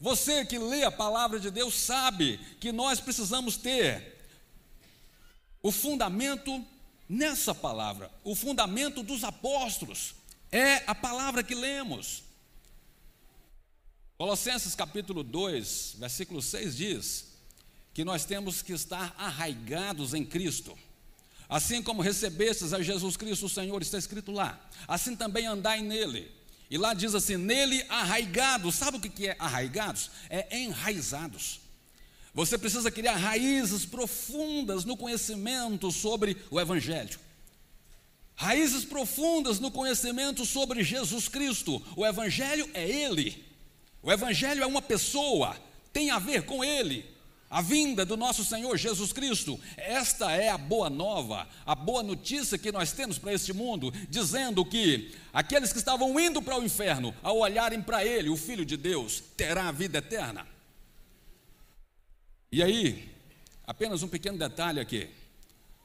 Você 0.00 0.44
que 0.44 0.58
lê 0.58 0.84
a 0.84 0.92
palavra 0.92 1.40
de 1.40 1.50
Deus 1.50 1.74
sabe 1.74 2.38
que 2.60 2.70
nós 2.70 3.00
precisamos 3.00 3.56
ter 3.56 4.16
o 5.62 5.72
fundamento 5.72 6.64
nessa 7.08 7.54
palavra, 7.54 8.10
o 8.22 8.34
fundamento 8.34 9.02
dos 9.02 9.24
apóstolos. 9.24 10.14
É 10.52 10.84
a 10.86 10.94
palavra 10.94 11.42
que 11.42 11.54
lemos. 11.54 12.22
Colossenses 14.16 14.74
capítulo 14.74 15.22
2, 15.22 15.96
versículo 15.98 16.40
6 16.40 16.76
diz 16.76 17.36
que 17.92 18.04
nós 18.04 18.24
temos 18.24 18.62
que 18.62 18.72
estar 18.72 19.14
arraigados 19.18 20.14
em 20.14 20.24
Cristo. 20.24 20.76
Assim 21.48 21.82
como 21.82 22.02
recebestes 22.02 22.72
a 22.72 22.82
Jesus 22.82 23.16
Cristo 23.16 23.46
o 23.46 23.48
Senhor, 23.48 23.80
está 23.82 23.98
escrito 23.98 24.32
lá. 24.32 24.58
Assim 24.88 25.14
também 25.14 25.46
andai 25.46 25.80
nele. 25.80 26.30
E 26.70 26.76
lá 26.76 26.94
diz 26.94 27.14
assim: 27.14 27.36
nele 27.36 27.84
arraigados. 27.88 28.74
Sabe 28.74 28.96
o 28.96 29.00
que 29.00 29.28
é 29.28 29.36
arraigados? 29.38 30.10
É 30.28 30.58
enraizados. 30.58 31.60
Você 32.34 32.58
precisa 32.58 32.90
criar 32.90 33.16
raízes 33.16 33.86
profundas 33.86 34.84
no 34.84 34.96
conhecimento 34.96 35.90
sobre 35.90 36.36
o 36.50 36.60
Evangelho 36.60 37.18
raízes 38.36 38.84
profundas 38.84 39.58
no 39.58 39.70
conhecimento 39.70 40.44
sobre 40.44 40.84
Jesus 40.84 41.26
Cristo. 41.26 41.82
O 41.96 42.06
Evangelho 42.06 42.68
é 42.74 42.86
Ele, 42.86 43.42
o 44.02 44.12
Evangelho 44.12 44.62
é 44.62 44.66
uma 44.66 44.82
pessoa, 44.82 45.56
tem 45.92 46.10
a 46.10 46.18
ver 46.18 46.42
com 46.44 46.62
Ele. 46.62 47.15
A 47.48 47.62
vinda 47.62 48.04
do 48.04 48.16
nosso 48.16 48.44
Senhor 48.44 48.76
Jesus 48.76 49.12
Cristo. 49.12 49.58
Esta 49.76 50.32
é 50.32 50.48
a 50.48 50.58
boa 50.58 50.90
nova, 50.90 51.48
a 51.64 51.74
boa 51.74 52.02
notícia 52.02 52.58
que 52.58 52.72
nós 52.72 52.92
temos 52.92 53.18
para 53.18 53.32
este 53.32 53.52
mundo, 53.52 53.92
dizendo 54.08 54.64
que 54.64 55.14
aqueles 55.32 55.72
que 55.72 55.78
estavam 55.78 56.18
indo 56.18 56.42
para 56.42 56.58
o 56.58 56.64
inferno, 56.64 57.14
ao 57.22 57.38
olharem 57.38 57.80
para 57.80 58.04
Ele, 58.04 58.28
o 58.28 58.36
Filho 58.36 58.64
de 58.64 58.76
Deus, 58.76 59.22
terá 59.36 59.68
a 59.68 59.72
vida 59.72 59.98
eterna. 59.98 60.46
E 62.50 62.62
aí, 62.62 63.14
apenas 63.66 64.02
um 64.02 64.08
pequeno 64.08 64.38
detalhe 64.38 64.80
aqui. 64.80 65.08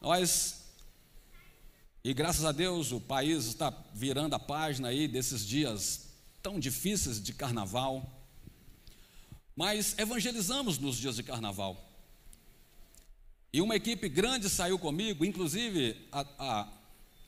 Nós, 0.02 0.64
e 2.04 2.14
graças 2.14 2.44
a 2.44 2.52
Deus, 2.52 2.92
o 2.92 3.00
país 3.00 3.46
está 3.46 3.72
virando 3.94 4.36
a 4.36 4.40
página 4.40 4.88
aí 4.88 5.08
desses 5.08 5.46
dias 5.46 6.08
tão 6.42 6.60
difíceis 6.60 7.22
de 7.22 7.34
carnaval 7.34 8.21
mas 9.56 9.98
evangelizamos 9.98 10.78
nos 10.78 10.98
dias 10.98 11.16
de 11.16 11.24
carnaval. 11.24 11.90
E 13.54 13.62
uma 13.62 13.76
equipe 13.76 14.08
grande 14.08 14.50
saiu 14.50 14.80
comigo, 14.80 15.26
inclusive 15.26 16.08
a, 16.12 16.26
a 16.40 16.68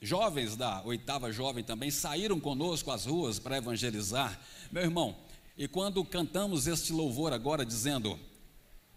jovens 0.02 0.56
da 0.56 0.82
oitava 0.84 1.32
jovem 1.32 1.64
também 1.64 1.90
saíram 1.90 2.40
conosco 2.40 2.92
às 2.92 3.06
ruas 3.06 3.40
para 3.40 3.58
evangelizar. 3.58 4.40
Meu 4.72 4.84
irmão, 4.84 5.16
e 5.58 5.68
quando 5.68 6.04
cantamos 6.04 6.68
este 6.68 6.92
louvor 6.92 7.34
agora 7.34 7.66
dizendo: 7.66 8.20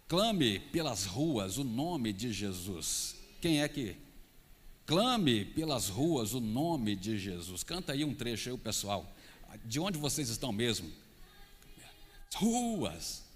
clame 0.09 0.59
pelas 0.59 1.05
ruas 1.05 1.59
o 1.59 1.65
nome 1.65 2.13
de 2.13 2.33
Jesus. 2.33 3.17
Quem 3.41 3.63
é 3.63 3.69
que? 3.69 3.97
Clame 4.87 5.45
pelas 5.45 5.89
ruas 5.89 6.33
o 6.33 6.41
nome 6.41 6.95
de 6.95 7.19
Jesus. 7.19 7.65
Canta 7.65 7.93
aí 7.93 8.05
um 8.05 8.15
trecho 8.15 8.49
aí, 8.49 8.55
o 8.55 8.59
pessoal. 8.59 9.13
De 9.65 9.81
onde 9.81 9.99
vocês 9.99 10.29
estão 10.29 10.53
mesmo? 10.53 10.91
Ruas. 12.35 13.27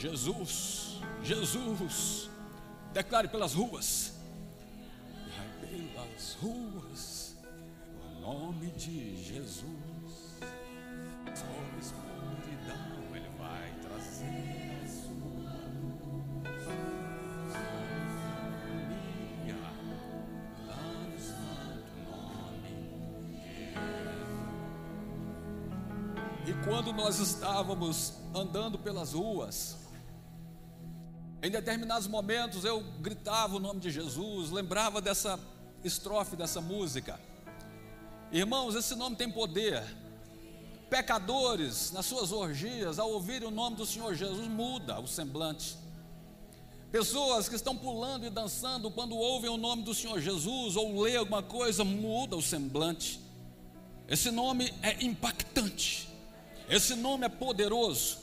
Jesus, 0.00 0.98
Jesus, 1.22 2.30
declare 2.94 3.28
pelas 3.28 3.52
ruas, 3.52 4.14
pelas 5.60 6.38
ruas, 6.40 7.36
o 8.02 8.20
nome 8.20 8.70
de 8.70 9.22
Jesus. 9.22 9.89
Quando 26.70 26.92
nós 26.92 27.18
estávamos 27.18 28.14
andando 28.34 28.78
pelas 28.78 29.12
ruas, 29.12 29.76
em 31.42 31.50
determinados 31.50 32.06
momentos 32.06 32.64
eu 32.64 32.80
gritava 33.00 33.56
o 33.56 33.58
nome 33.58 33.80
de 33.80 33.90
Jesus, 33.90 34.50
lembrava 34.50 35.00
dessa 35.00 35.38
estrofe 35.82 36.36
dessa 36.36 36.60
música. 36.60 37.18
Irmãos, 38.32 38.74
esse 38.74 38.94
nome 38.94 39.16
tem 39.16 39.30
poder. 39.30 39.82
Pecadores, 40.90 41.92
nas 41.92 42.04
suas 42.04 42.32
orgias, 42.32 42.98
ao 42.98 43.12
ouvirem 43.12 43.46
o 43.46 43.50
nome 43.50 43.76
do 43.76 43.86
Senhor 43.86 44.12
Jesus, 44.14 44.48
muda 44.48 45.00
o 45.00 45.06
semblante. 45.06 45.76
Pessoas 46.90 47.48
que 47.48 47.54
estão 47.54 47.76
pulando 47.76 48.26
e 48.26 48.30
dançando 48.30 48.90
quando 48.90 49.16
ouvem 49.16 49.48
o 49.48 49.56
nome 49.56 49.84
do 49.84 49.94
Senhor 49.94 50.20
Jesus 50.20 50.74
ou 50.74 51.00
lê 51.00 51.16
alguma 51.16 51.44
coisa, 51.44 51.84
muda 51.84 52.36
o 52.36 52.42
semblante. 52.42 53.20
Esse 54.08 54.32
nome 54.32 54.74
é 54.82 55.04
impactante. 55.04 56.08
Esse 56.68 56.96
nome 56.96 57.24
é 57.24 57.28
poderoso. 57.28 58.18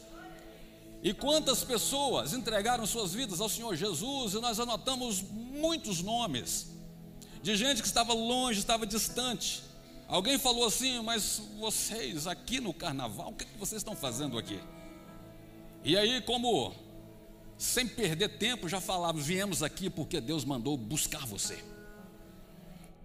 E 1.02 1.14
quantas 1.14 1.64
pessoas 1.64 2.34
entregaram 2.34 2.86
suas 2.86 3.14
vidas 3.14 3.40
ao 3.40 3.48
Senhor 3.48 3.74
Jesus, 3.76 4.34
e 4.34 4.42
nós 4.42 4.60
anotamos 4.60 5.22
muitos 5.22 6.02
nomes 6.02 6.68
de 7.42 7.56
gente 7.56 7.82
que 7.82 7.88
estava 7.88 8.14
longe, 8.14 8.60
estava 8.60 8.86
distante. 8.86 9.64
Alguém 10.08 10.40
falou 10.40 10.66
assim, 10.66 11.02
mas 11.02 11.42
vocês 11.60 12.28
aqui 12.28 12.62
no 12.62 12.74
carnaval, 12.74 13.30
o 13.30 13.34
que, 13.34 13.44
é 13.44 13.48
que 13.48 13.58
vocês 13.58 13.82
estão 13.82 13.96
fazendo 13.96 14.38
aqui? 14.38 14.60
E 15.84 15.98
aí, 15.98 16.22
como 16.22 16.74
sem 17.58 17.88
perder 17.88 18.38
tempo, 18.38 18.70
já 18.70 18.80
falava, 18.80 19.20
viemos 19.20 19.62
aqui 19.62 19.90
porque 19.90 20.22
Deus 20.22 20.46
mandou 20.46 20.78
buscar 20.78 21.26
você. 21.26 21.62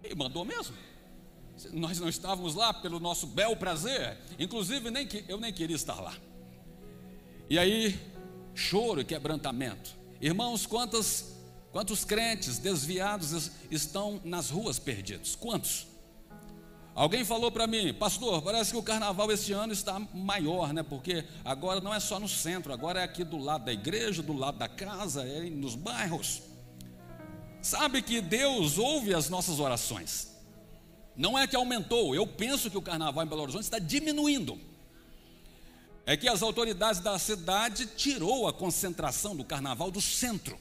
E 0.05 0.15
mandou 0.15 0.45
mesmo. 0.45 0.77
Nós 1.73 1.99
não 1.99 2.09
estávamos 2.09 2.55
lá 2.55 2.73
pelo 2.73 3.01
nosso 3.01 3.27
bel 3.27 3.57
prazer, 3.57 4.19
inclusive 4.38 4.91
nem 4.91 5.07
que, 5.07 5.25
eu 5.29 5.38
nem 5.38 5.53
queria 5.53 5.77
estar 5.77 6.01
lá. 6.01 6.17
E 7.49 7.59
aí, 7.59 7.99
choro 8.55 9.01
e 9.01 9.05
quebrantamento. 9.05 9.97
Irmãos, 10.21 10.67
quantos, 10.67 11.25
quantos 11.73 12.05
crentes 12.05 12.59
desviados 12.59 13.51
estão 13.71 14.21
nas 14.25 14.51
ruas 14.51 14.79
perdidos? 14.79 15.35
Quantos? 15.35 15.91
Alguém 16.94 17.24
falou 17.24 17.50
para 17.50 17.66
mim, 17.66 17.94
pastor, 17.94 18.42
parece 18.42 18.72
que 18.72 18.76
o 18.76 18.83
carnaval 18.83 19.33
este 19.33 19.52
ano 19.52 19.72
está 19.72 19.98
maior, 20.12 20.74
né? 20.74 20.83
Porque 20.83 21.24
agora 21.42 21.81
não 21.81 21.94
é 21.94 21.98
só 21.98 22.20
no 22.20 22.28
centro, 22.28 22.70
agora 22.70 23.00
é 23.00 23.05
aqui 23.05 23.24
do 23.24 23.38
lado 23.38 23.64
da 23.64 23.72
igreja, 23.72 24.22
do 24.22 24.35
lado 24.35 24.59
da 24.59 24.68
casa, 24.68 25.26
é 25.26 25.48
nos 25.48 25.74
bairros. 25.74 26.42
Sabe 27.62 28.02
que 28.02 28.20
Deus 28.20 28.76
ouve 28.76 29.14
as 29.14 29.31
nossas 29.31 29.59
orações. 29.59 30.37
Não 31.16 31.38
é 31.38 31.46
que 31.46 31.57
aumentou, 31.57 32.14
eu 32.14 32.26
penso 32.26 32.70
que 32.70 32.76
o 32.76 32.83
carnaval 32.83 33.24
em 33.24 33.28
Belo 33.28 33.42
Horizonte 33.42 33.64
está 33.64 33.78
diminuindo. 33.78 34.61
É 36.05 36.14
que 36.14 36.28
as 36.28 36.42
autoridades 36.42 37.00
da 37.00 37.18
cidade 37.18 37.87
tirou 37.87 38.46
a 38.46 38.52
concentração 38.52 39.35
do 39.35 39.44
carnaval 39.44 39.90
do 39.90 40.00
centro 40.00 40.59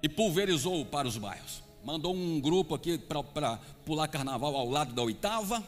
e 0.00 0.08
pulverizou 0.08 0.84
para 0.84 1.08
os 1.08 1.16
bairros. 1.16 1.63
Mandou 1.84 2.14
um 2.14 2.40
grupo 2.40 2.74
aqui 2.74 2.96
para 2.96 3.58
pular 3.84 4.08
carnaval 4.08 4.56
ao 4.56 4.70
lado 4.70 4.94
da 4.94 5.02
oitava, 5.02 5.62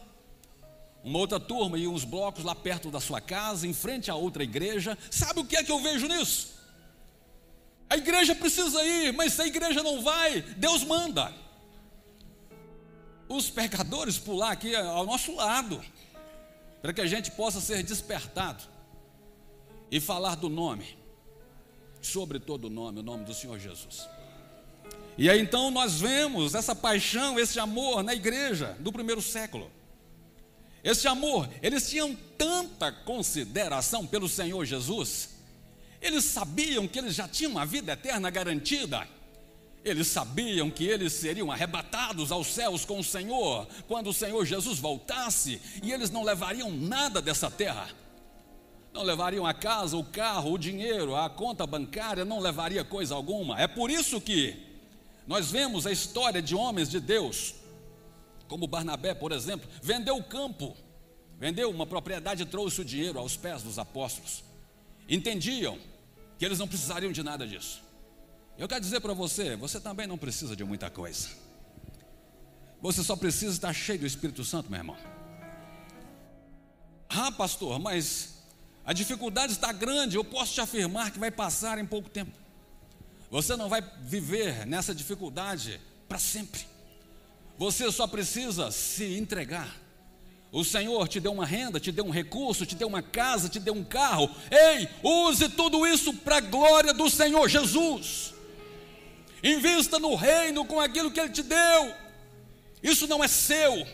uma 1.05 1.19
outra 1.19 1.39
turma 1.39 1.79
e 1.79 1.87
uns 1.87 2.05
blocos 2.05 2.43
lá 2.43 2.55
perto 2.55 2.91
da 2.91 3.01
sua 3.01 3.21
casa, 3.21 3.67
em 3.67 3.75
frente 3.75 4.11
a 4.11 4.15
outra 4.15 4.43
igreja. 4.43 4.97
Sabe 5.11 5.41
o 5.41 5.45
que 5.45 5.57
é 5.57 5.63
que 5.63 5.71
eu 5.71 5.79
vejo 5.79 6.09
nisso? 6.09 6.57
A 7.89 7.99
igreja 7.99 8.35
precisa 8.35 8.83
ir, 8.83 9.13
mas 9.13 9.35
se 9.35 9.43
a 9.43 9.47
igreja 9.47 9.83
não 9.83 10.03
vai, 10.03 10.41
Deus 10.41 10.83
manda 10.83 11.33
os 13.29 13.51
pecadores 13.51 14.19
pular 14.19 14.53
aqui 14.53 14.75
ao 14.75 15.05
nosso 15.05 15.35
lado, 15.35 15.85
para 16.81 16.95
que 16.95 17.01
a 17.01 17.07
gente 17.07 17.31
possa 17.33 17.61
ser 17.61 17.83
despertado 17.83 18.65
e 19.91 20.01
falar 20.01 20.37
do 20.37 20.49
nome, 20.49 20.97
sobre 22.01 22.39
todo 22.39 22.67
o 22.67 22.71
nome, 22.71 23.01
o 23.01 23.03
nome 23.03 23.25
do 23.25 23.35
Senhor 23.35 23.59
Jesus. 23.59 24.09
E 25.19 25.31
aí 25.31 25.41
então 25.41 25.71
nós 25.71 26.01
vemos 26.01 26.55
essa 26.55 26.75
paixão, 26.75 27.39
esse 27.39 27.59
amor 27.59 28.03
na 28.03 28.15
igreja 28.15 28.77
do 28.81 28.93
primeiro 28.93 29.23
século. 29.23 29.71
Esse 30.85 31.09
amor, 31.09 31.49
eles 31.63 31.89
tinham 31.89 32.17
tanta 32.37 32.93
consideração 32.93 34.07
pelo 34.07 34.29
Senhor 34.29 34.65
Jesus, 34.65 35.31
eles 36.01 36.25
sabiam 36.25 36.87
que 36.87 36.99
eles 36.99 37.15
já 37.15 37.27
tinham 37.27 37.53
uma 37.53 37.67
vida 37.67 37.93
eterna 37.93 38.31
garantida. 38.31 39.09
Eles 39.85 40.09
sabiam 40.09 40.69
que 40.71 40.85
eles 40.85 41.13
seriam 41.13 41.51
arrebatados 41.51 42.33
aos 42.33 42.49
céus 42.49 42.85
com 42.85 42.99
o 42.99 43.05
Senhor 43.05 43.67
quando 43.87 44.11
o 44.11 44.13
Senhor 44.13 44.45
Jesus 44.45 44.79
voltasse 44.79 45.61
e 45.83 45.93
eles 45.93 46.11
não 46.11 46.25
levariam 46.25 46.71
nada 46.71 47.23
dessa 47.23 47.51
terra. 47.51 47.89
Não 48.93 49.03
levariam 49.03 49.47
a 49.47 49.55
casa, 49.55 49.97
o 49.97 50.05
carro, 50.05 50.53
o 50.53 50.59
dinheiro, 50.59 51.15
a 51.15 51.31
conta 51.31 51.67
bancária, 51.67 52.25
não 52.25 52.41
levaria 52.41 52.83
coisa 52.83 53.15
alguma. 53.15 53.61
É 53.61 53.69
por 53.69 53.91
isso 53.91 54.21
que 54.21 54.66
nós 55.27 55.51
vemos 55.51 55.87
a 55.87 55.93
história 55.93 56.41
de 56.41 56.55
homens 56.55 56.89
de 56.89 57.01
Deus, 57.01 57.55
como 58.47 58.67
Barnabé, 58.67 59.15
por 59.15 59.33
exemplo, 59.33 59.69
vendeu 59.83 60.17
o 60.17 60.23
campo, 60.23 60.77
vendeu 61.39 61.71
uma 61.71 61.87
propriedade 61.87 62.43
e 62.43 62.47
trouxe 62.47 62.81
o 62.81 62.85
dinheiro 62.85 63.19
aos 63.19 63.37
pés 63.37 63.63
dos 63.63 63.79
apóstolos. 63.79 64.45
Entendiam 65.09 65.79
que 66.39 66.45
eles 66.45 66.59
não 66.59 66.69
precisariam 66.69 67.11
de 67.11 67.23
nada 67.23 67.47
disso. 67.47 67.83
Eu 68.57 68.69
quero 68.69 68.81
dizer 68.81 69.01
para 69.01 69.13
você, 69.13 69.57
você 69.57 69.81
também 69.81 70.07
não 70.07 70.17
precisa 70.17 70.55
de 70.55 70.65
muita 70.65 70.89
coisa. 70.89 71.29
Você 72.81 73.03
só 73.03 73.17
precisa 73.17 73.53
estar 73.53 73.73
cheio 73.73 73.99
do 73.99 74.07
Espírito 74.07 74.45
Santo, 74.45 74.71
meu 74.71 74.79
irmão. 74.79 74.97
Ah, 77.09 77.33
pastor, 77.33 77.79
mas 77.79 78.43
a 78.85 78.93
dificuldade 78.93 79.53
está 79.53 79.73
grande, 79.73 80.17
eu 80.17 80.25
posso 80.25 80.55
te 80.55 80.61
afirmar 80.61 81.11
que 81.11 81.19
vai 81.19 81.31
passar 81.31 81.79
em 81.79 81.87
pouco 81.87 82.09
tempo. 82.09 82.46
Você 83.31 83.57
não 83.57 83.69
vai 83.69 83.83
viver 84.03 84.67
nessa 84.67 84.95
dificuldade 84.95 85.81
para 86.09 86.19
sempre. 86.19 86.61
Você 87.59 87.91
só 87.91 88.07
precisa 88.07 88.71
se 88.71 89.17
entregar. 89.17 89.75
O 90.53 90.65
Senhor 90.65 91.09
te 91.09 91.21
deu 91.21 91.33
uma 91.33 91.45
renda, 91.45 91.81
te 91.81 91.91
deu 91.91 92.05
um 92.05 92.11
recurso, 92.11 92.65
te 92.65 92.75
deu 92.75 92.89
uma 92.89 93.03
casa, 93.03 93.49
te 93.49 93.59
deu 93.59 93.75
um 93.75 93.85
carro. 93.85 94.31
Ei, 94.51 94.89
use 95.03 95.49
tudo 95.51 95.87
isso 95.87 96.15
para 96.15 96.37
a 96.37 96.41
glória 96.41 96.95
do 96.95 97.11
Senhor 97.11 97.49
Jesus. 97.49 98.33
Invista 99.43 99.99
no 99.99 100.15
reino 100.15 100.65
com 100.65 100.81
aquilo 100.81 101.11
que 101.11 101.21
Ele 101.21 101.31
te 101.31 101.43
deu. 101.43 101.95
Isso 102.83 103.07
não 103.07 103.23
é 103.23 103.29
seu. 103.29 103.87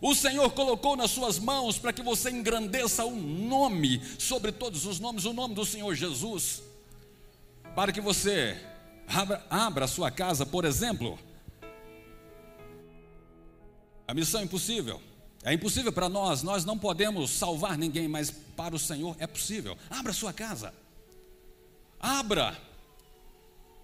O 0.00 0.14
Senhor 0.14 0.50
colocou 0.52 0.96
nas 0.96 1.10
suas 1.10 1.38
mãos 1.38 1.78
para 1.78 1.92
que 1.92 2.02
você 2.02 2.30
engrandeça 2.30 3.04
o 3.04 3.16
nome 3.16 4.00
sobre 4.18 4.52
todos 4.52 4.86
os 4.86 5.00
nomes, 5.00 5.24
o 5.24 5.32
nome 5.32 5.54
do 5.54 5.64
Senhor 5.64 5.94
Jesus. 5.94 6.62
Para 7.74 7.92
que 7.92 8.00
você 8.00 8.56
abra, 9.06 9.44
abra 9.48 9.84
a 9.84 9.88
sua 9.88 10.10
casa, 10.10 10.44
por 10.44 10.64
exemplo. 10.64 11.18
A 14.06 14.14
missão 14.14 14.40
é 14.40 14.44
impossível. 14.44 15.00
É 15.44 15.52
impossível 15.52 15.92
para 15.92 16.08
nós, 16.08 16.42
nós 16.42 16.64
não 16.64 16.76
podemos 16.76 17.30
salvar 17.30 17.78
ninguém, 17.78 18.08
mas 18.08 18.30
para 18.30 18.74
o 18.74 18.78
Senhor 18.78 19.16
é 19.18 19.26
possível. 19.26 19.78
Abra 19.88 20.12
sua 20.12 20.32
casa. 20.32 20.74
Abra 22.00 22.56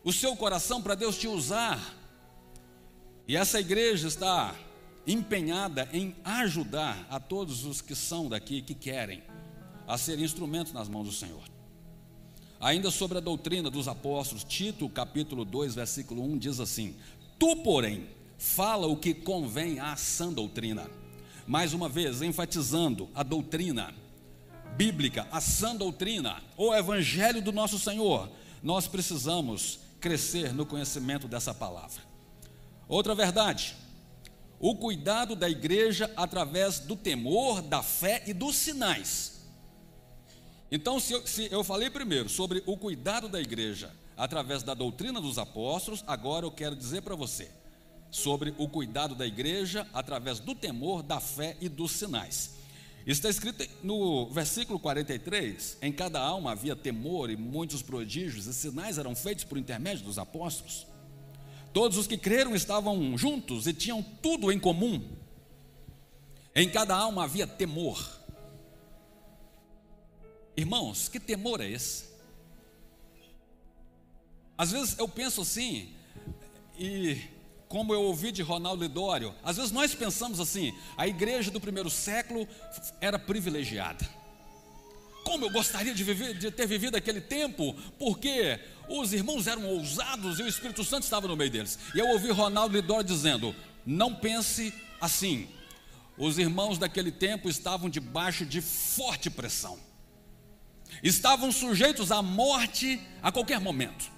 o 0.03 0.13
seu 0.13 0.37
coração 0.37 0.83
para 0.83 0.95
Deus 0.95 1.17
te 1.17 1.29
usar. 1.29 1.81
E 3.27 3.37
essa 3.37 3.61
igreja 3.61 4.09
está 4.09 4.55
empenhada 5.07 5.89
em 5.93 6.15
ajudar 6.25 7.07
a 7.09 7.21
todos 7.21 7.65
os 7.65 7.81
que 7.81 7.95
são 7.95 8.29
daqui, 8.29 8.61
que 8.61 8.75
querem, 8.75 9.23
a 9.87 9.97
ser 9.97 10.19
instrumentos 10.19 10.73
nas 10.73 10.89
mãos 10.89 11.07
do 11.07 11.13
Senhor. 11.13 11.54
Ainda 12.65 12.91
sobre 12.91 13.19
a 13.19 13.21
doutrina 13.21 13.69
dos 13.69 13.89
apóstolos, 13.89 14.43
Tito, 14.43 14.89
capítulo 14.89 15.45
2, 15.45 15.75
versículo 15.75 16.25
1, 16.25 16.39
diz 16.39 16.61
assim: 16.61 16.97
Tu, 17.39 17.57
porém, 17.57 18.09
fala 18.39 18.87
o 18.87 18.97
que 18.97 19.13
convém 19.13 19.79
à 19.81 19.95
sã 19.97 20.33
doutrina. 20.33 20.91
Mais 21.47 21.75
uma 21.75 21.91
vez, 21.91 22.23
enfatizando 22.23 23.11
a 23.15 23.23
doutrina 23.23 23.95
bíblica, 24.79 25.29
a 25.31 25.43
sã 25.43 25.77
doutrina, 25.77 26.43
o 26.57 26.75
evangelho 26.75 27.43
do 27.43 27.53
nosso 27.53 27.79
Senhor, 27.79 28.31
nós 28.63 28.89
precisamos 28.89 29.81
crescer 30.01 30.55
no 30.55 30.65
conhecimento 30.65 31.29
dessa 31.29 31.53
palavra. 31.53 32.01
Outra 32.89 33.15
verdade, 33.15 33.77
o 34.59 34.75
cuidado 34.75 35.37
da 35.37 35.51
igreja 35.51 36.11
através 36.17 36.79
do 36.79 36.97
temor, 36.97 37.61
da 37.61 37.83
fé 37.83 38.25
e 38.27 38.33
dos 38.33 38.57
sinais. 38.57 39.34
Então, 40.71 40.99
se 40.99 41.13
eu, 41.13 41.27
se 41.27 41.49
eu, 41.53 41.63
falei 41.63 41.91
primeiro 41.91 42.29
sobre 42.29 42.63
o 42.67 42.77
cuidado 42.77 43.29
da 43.29 43.41
igreja 43.41 43.91
através 44.17 44.63
da 44.63 44.75
doutrina 44.75 45.21
dos 45.21 45.39
apóstolos, 45.39 46.03
agora 46.07 46.47
eu 46.47 46.51
quero 46.51 46.75
dizer 46.75 47.03
para 47.03 47.15
você 47.15 47.51
sobre 48.11 48.55
o 48.59 48.69
cuidado 48.69 49.15
da 49.15 49.27
igreja 49.27 49.87
através 49.93 50.39
do 50.39 50.55
temor, 50.55 51.03
da 51.03 51.21
fé 51.21 51.57
e 51.61 51.69
dos 51.69 51.93
sinais. 51.93 52.55
Está 53.07 53.29
escrito 53.29 53.69
no 53.83 54.31
versículo 54.31 54.79
43: 54.79 55.79
em 55.83 55.93
cada 55.93 56.21
alma 56.21 56.53
havia 56.53 56.75
temor 56.75 57.29
e 57.29 57.37
muitos 57.37 57.83
prodígios 57.83 58.47
e 58.47 58.55
sinais 58.55 58.97
eram 58.97 59.15
feitos 59.15 59.45
por 59.45 59.59
intermédio 59.59 60.05
dos 60.05 60.19
apóstolos. 60.19 60.87
Todos 61.73 61.99
os 61.99 62.07
que 62.07 62.17
creram 62.17 62.55
estavam 62.55 63.19
juntos 63.19 63.67
e 63.67 63.75
tinham 63.75 64.03
tudo 64.23 64.51
em 64.51 64.59
comum. 64.59 65.03
Em 66.55 66.71
cada 66.71 66.95
alma 66.97 67.25
havia 67.25 67.47
temor. 67.47 68.24
Irmãos, 70.57 71.09
que 71.09 71.19
temor 71.19 71.61
é 71.61 71.69
esse? 71.71 72.05
Às 74.57 74.71
vezes 74.71 74.97
eu 74.99 75.09
penso 75.09 75.41
assim, 75.41 75.93
e 76.79 77.21
como 77.69 77.93
eu 77.93 78.03
ouvi 78.03 78.31
de 78.31 78.41
Ronaldo 78.41 78.85
Lidório, 78.85 79.35
às 79.43 79.57
vezes 79.57 79.73
nós 79.73 79.95
pensamos 79.95 80.39
assim: 80.39 80.73
a 80.97 81.09
igreja 81.09 81.51
do 81.51 81.61
primeiro 81.61 81.91
século 81.91 82.47
era 83.01 83.19
privilegiada. 83.19 84.09
Como 85.25 85.47
eu 85.47 85.51
gostaria 85.51 85.95
de, 85.95 86.05
viver, 86.05 86.39
de 86.39 86.51
ter 86.51 86.67
vivido 86.67 86.97
aquele 86.97 87.21
tempo, 87.21 87.75
porque 87.99 88.61
os 88.89 89.13
irmãos 89.13 89.47
eram 89.47 89.67
ousados 89.67 90.39
e 90.39 90.43
o 90.43 90.47
Espírito 90.47 90.85
Santo 90.85 91.03
estava 91.03 91.27
no 91.27 91.37
meio 91.37 91.51
deles. 91.51 91.79
E 91.95 91.99
eu 91.99 92.09
ouvi 92.11 92.31
Ronaldo 92.31 92.77
Lidório 92.77 93.05
dizendo: 93.05 93.55
não 93.85 94.15
pense 94.15 94.73
assim. 95.01 95.49
Os 96.17 96.39
irmãos 96.39 96.79
daquele 96.79 97.11
tempo 97.11 97.49
estavam 97.49 97.91
debaixo 97.91 98.47
de 98.47 98.61
forte 98.61 99.29
pressão, 99.29 99.77
estavam 101.03 101.53
sujeitos 101.53 102.11
à 102.11 102.23
morte 102.23 103.01
a 103.23 103.31
qualquer 103.31 103.61
momento. 103.61 104.13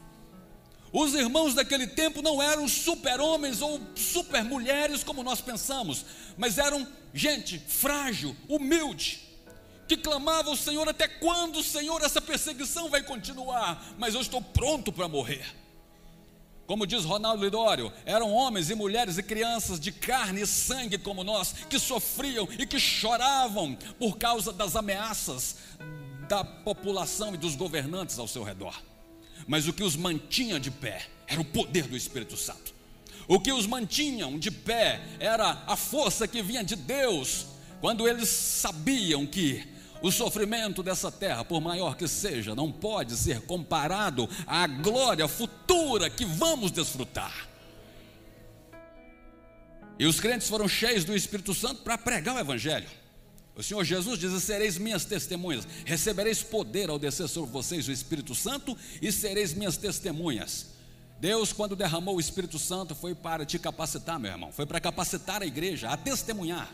Os 0.93 1.15
irmãos 1.15 1.55
daquele 1.55 1.87
tempo 1.87 2.23
não 2.23 2.43
eram 2.43 2.67
super-homens 2.69 3.61
ou 3.61 3.81
super-mulheres 3.95 5.05
como 5.05 5.23
nós 5.23 5.41
pensamos, 5.41 6.07
mas 6.39 6.59
eram 6.59 6.87
gente 7.13 7.59
frágil, 7.59 8.37
humilde, 8.49 9.21
que 9.89 9.97
clamava 9.97 10.49
ao 10.49 10.57
Senhor: 10.57 10.89
até 10.89 11.07
quando, 11.07 11.63
Senhor, 11.63 12.01
essa 12.03 12.21
perseguição 12.21 12.89
vai 12.89 13.03
continuar? 13.03 13.95
Mas 13.99 14.15
eu 14.15 14.21
estou 14.21 14.41
pronto 14.41 14.93
para 14.93 15.09
morrer. 15.09 15.45
Como 16.67 16.87
diz 16.87 17.05
Ronaldo 17.05 17.45
Lidório, 17.45 17.93
eram 18.05 18.33
homens 18.33 18.71
e 18.71 18.75
mulheres 18.75 19.19
e 19.19 19.23
crianças 19.23 19.79
de 19.79 19.93
carne 19.93 20.41
e 20.41 20.47
sangue 20.47 20.99
como 20.99 21.23
nós, 21.23 21.53
que 21.71 21.79
sofriam 21.79 22.49
e 22.59 22.67
que 22.67 22.81
choravam 22.81 23.77
por 23.99 24.19
causa 24.19 24.53
das 24.53 24.75
ameaças 24.75 25.57
da 26.29 26.45
população 26.45 27.35
e 27.35 27.39
dos 27.39 27.55
governantes 27.55 28.19
ao 28.19 28.29
seu 28.29 28.43
redor 28.43 28.75
mas 29.47 29.69
o 29.69 29.73
que 29.73 29.83
os 29.83 29.97
mantinha 29.97 30.59
de 30.59 30.71
pé 30.71 31.07
era 31.27 31.41
o 31.41 31.45
poder 31.45 31.87
do 31.87 31.97
Espírito 31.97 32.37
Santo. 32.37 32.75
O 33.29 33.41
que 33.41 33.53
os 33.53 33.67
mantinham 33.67 34.39
de 34.39 34.51
pé 34.51 35.01
era 35.19 35.65
a 35.67 35.77
força 35.77 36.29
que 36.29 36.43
vinha 36.43 36.63
de 36.63 36.77
Deus, 36.77 37.47
quando 37.81 38.07
eles 38.07 38.29
sabiam 38.29 39.27
que 39.27 39.67
o 40.01 40.13
sofrimento 40.13 40.83
dessa 40.83 41.11
terra, 41.11 41.45
por 41.45 41.61
maior 41.61 41.97
que 41.97 42.07
seja, 42.07 42.55
não 42.55 42.71
pode 42.71 43.17
ser 43.17 43.41
comparado 43.43 44.29
à 44.47 44.67
glória 44.67 45.27
futura 45.27 46.09
que 46.09 46.25
vamos 46.25 46.71
desfrutar. 46.71 47.49
E 49.99 50.07
os 50.07 50.21
crentes 50.21 50.49
foram 50.49 50.69
cheios 50.69 51.05
do 51.05 51.17
Espírito 51.17 51.55
Santo 51.55 51.83
para 51.83 51.97
pregar 51.99 52.37
o 52.37 52.39
Evangelho. 52.39 52.89
O 53.57 53.63
Senhor 53.63 53.83
Jesus 53.85 54.19
diz: 54.19 54.43
Sereis 54.43 54.77
minhas 54.77 55.07
testemunhas, 55.07 55.67
recebereis 55.87 56.43
poder 56.43 56.91
ao 56.91 56.99
descer 56.99 57.27
sobre 57.27 57.51
vocês 57.51 57.89
o 57.89 57.93
Espírito 57.93 58.35
Santo 58.35 58.77
e 59.01 59.11
sereis 59.11 59.55
minhas 59.55 59.79
testemunhas. 59.79 60.67
Deus, 61.19 61.55
quando 61.55 61.75
derramou 61.75 62.17
o 62.17 62.21
Espírito 62.21 62.59
Santo, 62.59 62.95
foi 62.95 63.15
para 63.15 63.47
te 63.47 63.59
capacitar, 63.59 64.21
meu 64.21 64.31
irmão, 64.31 64.53
foi 64.53 64.67
para 64.67 64.79
capacitar 64.79 65.41
a 65.43 65.47
igreja 65.47 65.89
a 65.89 65.97
testemunhar. 65.97 66.71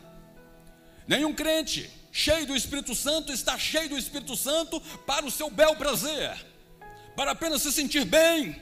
Nenhum 1.07 1.33
crente 1.33 1.89
cheio 2.11 2.45
do 2.45 2.55
Espírito 2.55 2.93
Santo 2.93 3.31
está 3.31 3.57
cheio 3.57 3.89
do 3.89 3.97
Espírito 3.97 4.35
Santo 4.35 4.81
para 5.07 5.25
o 5.25 5.31
seu 5.31 5.49
bel 5.49 5.77
prazer, 5.77 6.35
para 7.15 7.31
apenas 7.31 7.61
se 7.61 7.71
sentir 7.71 8.03
bem, 8.03 8.61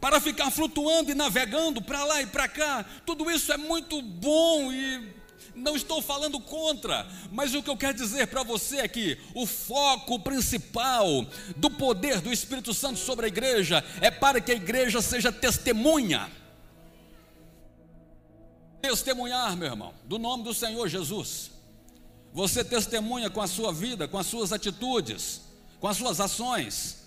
para 0.00 0.20
ficar 0.20 0.50
flutuando 0.50 1.12
e 1.12 1.14
navegando 1.14 1.80
para 1.80 2.04
lá 2.04 2.20
e 2.20 2.26
para 2.26 2.48
cá. 2.48 2.84
Tudo 3.06 3.30
isso 3.30 3.52
é 3.52 3.56
muito 3.56 4.02
bom 4.02 4.72
e 4.72 5.21
não 5.54 5.76
estou 5.76 6.00
falando 6.00 6.40
contra, 6.40 7.06
mas 7.30 7.54
o 7.54 7.62
que 7.62 7.70
eu 7.70 7.76
quero 7.76 7.96
dizer 7.96 8.26
para 8.26 8.42
você 8.42 8.78
é 8.78 8.88
que 8.88 9.18
o 9.34 9.46
foco 9.46 10.18
principal 10.18 11.26
do 11.56 11.70
poder 11.70 12.20
do 12.20 12.32
Espírito 12.32 12.72
Santo 12.72 12.98
sobre 12.98 13.26
a 13.26 13.28
igreja 13.28 13.84
é 14.00 14.10
para 14.10 14.40
que 14.40 14.52
a 14.52 14.54
igreja 14.56 15.02
seja 15.02 15.30
testemunha. 15.30 16.30
Testemunhar, 18.80 19.56
meu 19.56 19.68
irmão, 19.68 19.94
do 20.04 20.18
nome 20.18 20.42
do 20.42 20.52
Senhor 20.52 20.88
Jesus. 20.88 21.50
Você 22.32 22.64
testemunha 22.64 23.28
com 23.28 23.40
a 23.40 23.46
sua 23.46 23.72
vida, 23.72 24.08
com 24.08 24.18
as 24.18 24.26
suas 24.26 24.52
atitudes, 24.52 25.42
com 25.78 25.86
as 25.86 25.96
suas 25.96 26.18
ações. 26.18 27.02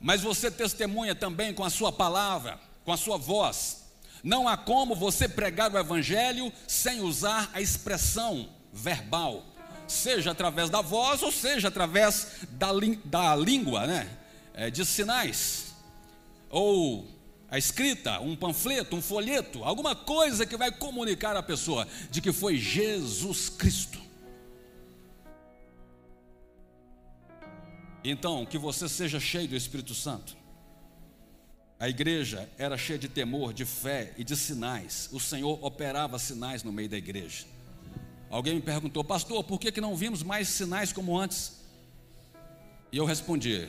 Mas 0.00 0.22
você 0.22 0.50
testemunha 0.50 1.14
também 1.14 1.52
com 1.52 1.64
a 1.64 1.70
sua 1.70 1.92
palavra, 1.92 2.58
com 2.84 2.92
a 2.92 2.96
sua 2.96 3.18
voz. 3.18 3.87
Não 4.22 4.48
há 4.48 4.56
como 4.56 4.94
você 4.94 5.28
pregar 5.28 5.72
o 5.72 5.78
Evangelho 5.78 6.52
sem 6.66 7.00
usar 7.00 7.50
a 7.52 7.60
expressão 7.60 8.48
verbal, 8.72 9.44
seja 9.86 10.30
através 10.30 10.70
da 10.70 10.80
voz 10.80 11.22
ou 11.22 11.32
seja 11.32 11.68
através 11.68 12.38
da, 12.50 12.68
da 13.04 13.36
língua, 13.36 13.86
né? 13.86 14.08
É, 14.54 14.70
de 14.70 14.84
sinais, 14.84 15.72
ou 16.50 17.06
a 17.50 17.56
escrita, 17.56 18.20
um 18.20 18.36
panfleto, 18.36 18.96
um 18.96 19.00
folheto, 19.00 19.64
alguma 19.64 19.94
coisa 19.94 20.44
que 20.44 20.56
vai 20.56 20.70
comunicar 20.70 21.36
à 21.36 21.42
pessoa 21.42 21.86
de 22.10 22.20
que 22.20 22.32
foi 22.32 22.56
Jesus 22.56 23.48
Cristo. 23.48 23.98
Então, 28.04 28.46
que 28.46 28.58
você 28.58 28.88
seja 28.88 29.18
cheio 29.18 29.48
do 29.48 29.56
Espírito 29.56 29.94
Santo. 29.94 30.37
A 31.80 31.88
igreja 31.88 32.48
era 32.58 32.76
cheia 32.76 32.98
de 32.98 33.08
temor, 33.08 33.52
de 33.52 33.64
fé 33.64 34.12
e 34.16 34.24
de 34.24 34.36
sinais. 34.36 35.08
O 35.12 35.20
Senhor 35.20 35.64
operava 35.64 36.18
sinais 36.18 36.64
no 36.64 36.72
meio 36.72 36.88
da 36.88 36.96
igreja. 36.96 37.46
Alguém 38.28 38.56
me 38.56 38.60
perguntou, 38.60 39.04
pastor, 39.04 39.44
por 39.44 39.60
que, 39.60 39.70
que 39.70 39.80
não 39.80 39.96
vimos 39.96 40.22
mais 40.22 40.48
sinais 40.48 40.92
como 40.92 41.16
antes? 41.16 41.58
E 42.90 42.96
eu 42.96 43.04
respondi: 43.04 43.68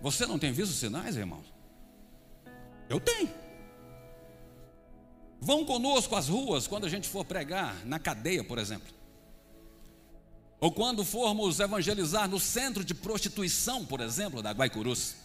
Você 0.00 0.26
não 0.26 0.38
tem 0.38 0.52
visto 0.52 0.72
sinais, 0.72 1.16
irmão? 1.16 1.42
Eu 2.88 2.98
tenho. 2.98 3.30
Vão 5.40 5.64
conosco 5.64 6.16
às 6.16 6.28
ruas 6.28 6.66
quando 6.66 6.86
a 6.86 6.88
gente 6.88 7.08
for 7.08 7.24
pregar, 7.24 7.84
na 7.84 7.98
cadeia, 7.98 8.42
por 8.42 8.58
exemplo. 8.58 8.92
Ou 10.58 10.72
quando 10.72 11.04
formos 11.04 11.60
evangelizar 11.60 12.28
no 12.28 12.40
centro 12.40 12.84
de 12.84 12.94
prostituição, 12.94 13.84
por 13.84 14.00
exemplo, 14.00 14.42
da 14.42 14.50
Guaicurus. 14.52 15.23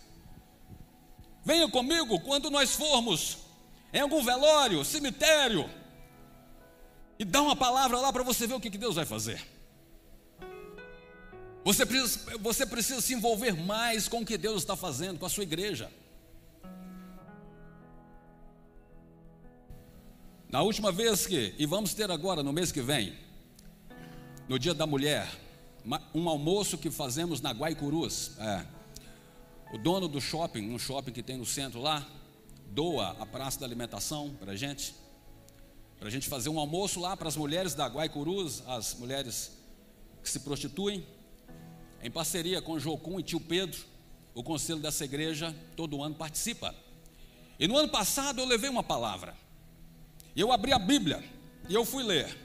Venha 1.43 1.69
comigo 1.69 2.19
quando 2.21 2.49
nós 2.49 2.75
formos 2.75 3.37
em 3.93 3.99
algum 3.99 4.23
velório, 4.23 4.83
cemitério, 4.85 5.69
e 7.17 7.25
dá 7.25 7.41
uma 7.41 7.55
palavra 7.55 7.99
lá 7.99 8.13
para 8.13 8.23
você 8.23 8.47
ver 8.47 8.53
o 8.53 8.59
que 8.59 8.69
Deus 8.69 8.95
vai 8.95 9.05
fazer. 9.05 9.43
Você 11.63 11.85
precisa, 11.85 12.37
você 12.39 12.65
precisa 12.65 13.01
se 13.01 13.13
envolver 13.13 13.53
mais 13.53 14.07
com 14.07 14.21
o 14.21 14.25
que 14.25 14.37
Deus 14.37 14.61
está 14.61 14.75
fazendo, 14.75 15.19
com 15.19 15.25
a 15.25 15.29
sua 15.29 15.43
igreja. 15.43 15.91
Na 20.49 20.61
última 20.61 20.91
vez 20.91 21.27
que, 21.27 21.53
e 21.59 21.65
vamos 21.65 21.93
ter 21.93 22.09
agora 22.09 22.41
no 22.41 22.53
mês 22.53 22.71
que 22.71 22.81
vem, 22.81 23.15
no 24.47 24.57
Dia 24.57 24.73
da 24.73 24.87
Mulher, 24.87 25.29
um 26.13 26.27
almoço 26.27 26.77
que 26.77 26.89
fazemos 26.89 27.41
na 27.41 27.51
Guaicurus. 27.51 28.31
É, 28.39 28.65
o 29.71 29.77
dono 29.77 30.07
do 30.07 30.19
shopping, 30.19 30.73
um 30.73 30.79
shopping 30.79 31.11
que 31.11 31.21
tem 31.21 31.37
no 31.37 31.45
centro 31.45 31.79
lá, 31.79 32.07
doa 32.67 33.15
a 33.19 33.25
praça 33.25 33.59
da 33.59 33.65
alimentação 33.65 34.35
para 34.39 34.53
a 34.53 34.55
gente, 34.55 34.95
para 35.99 36.07
a 36.07 36.11
gente 36.11 36.27
fazer 36.27 36.49
um 36.49 36.59
almoço 36.59 36.99
lá 36.99 37.15
para 37.15 37.27
as 37.27 37.35
mulheres 37.35 37.75
da 37.75 37.87
Guaicurus, 37.87 38.63
as 38.67 38.95
mulheres 38.95 39.57
que 40.23 40.29
se 40.29 40.39
prostituem, 40.39 41.05
em 42.01 42.09
parceria 42.09 42.61
com 42.61 42.79
Jocum 42.79 43.19
e 43.19 43.23
tio 43.23 43.39
Pedro, 43.39 43.79
o 44.33 44.41
conselho 44.41 44.79
dessa 44.79 45.03
igreja 45.03 45.55
todo 45.75 46.01
ano 46.01 46.15
participa. 46.15 46.73
E 47.59 47.67
no 47.67 47.77
ano 47.77 47.89
passado 47.89 48.39
eu 48.39 48.45
levei 48.45 48.69
uma 48.69 48.83
palavra. 48.83 49.35
Eu 50.35 50.51
abri 50.51 50.71
a 50.71 50.79
Bíblia 50.79 51.23
e 51.67 51.73
eu 51.73 51.83
fui 51.83 52.03
ler. 52.03 52.37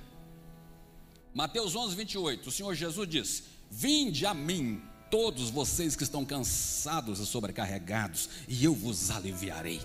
Mateus 1.33 1.75
11, 1.77 1.95
28. 1.95 2.49
O 2.49 2.53
Senhor 2.53 2.75
Jesus 2.75 3.09
disse: 3.09 3.45
Vinde 3.71 4.27
a 4.27 4.35
mim, 4.35 4.83
todos 5.15 5.49
vocês 5.49 5.95
que 5.95 6.03
estão 6.03 6.25
cansados 6.25 7.21
e 7.21 7.27
sobrecarregados, 7.27 8.29
e 8.49 8.65
eu 8.65 8.75
vos 8.75 9.13
aliviarei. 9.13 9.81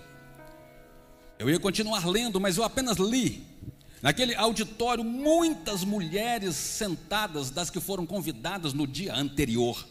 Eu 1.38 1.48
ia 1.48 1.60
continuar 1.60 2.04
lendo, 2.04 2.40
mas 2.40 2.56
eu 2.56 2.64
apenas 2.64 2.96
li. 2.96 3.46
Naquele 4.02 4.34
auditório, 4.34 5.04
muitas 5.04 5.84
mulheres 5.84 6.56
sentadas 6.56 7.48
das 7.48 7.70
que 7.70 7.78
foram 7.78 8.04
convidadas 8.04 8.72
no 8.72 8.88
dia 8.88 9.14
anterior. 9.14 9.86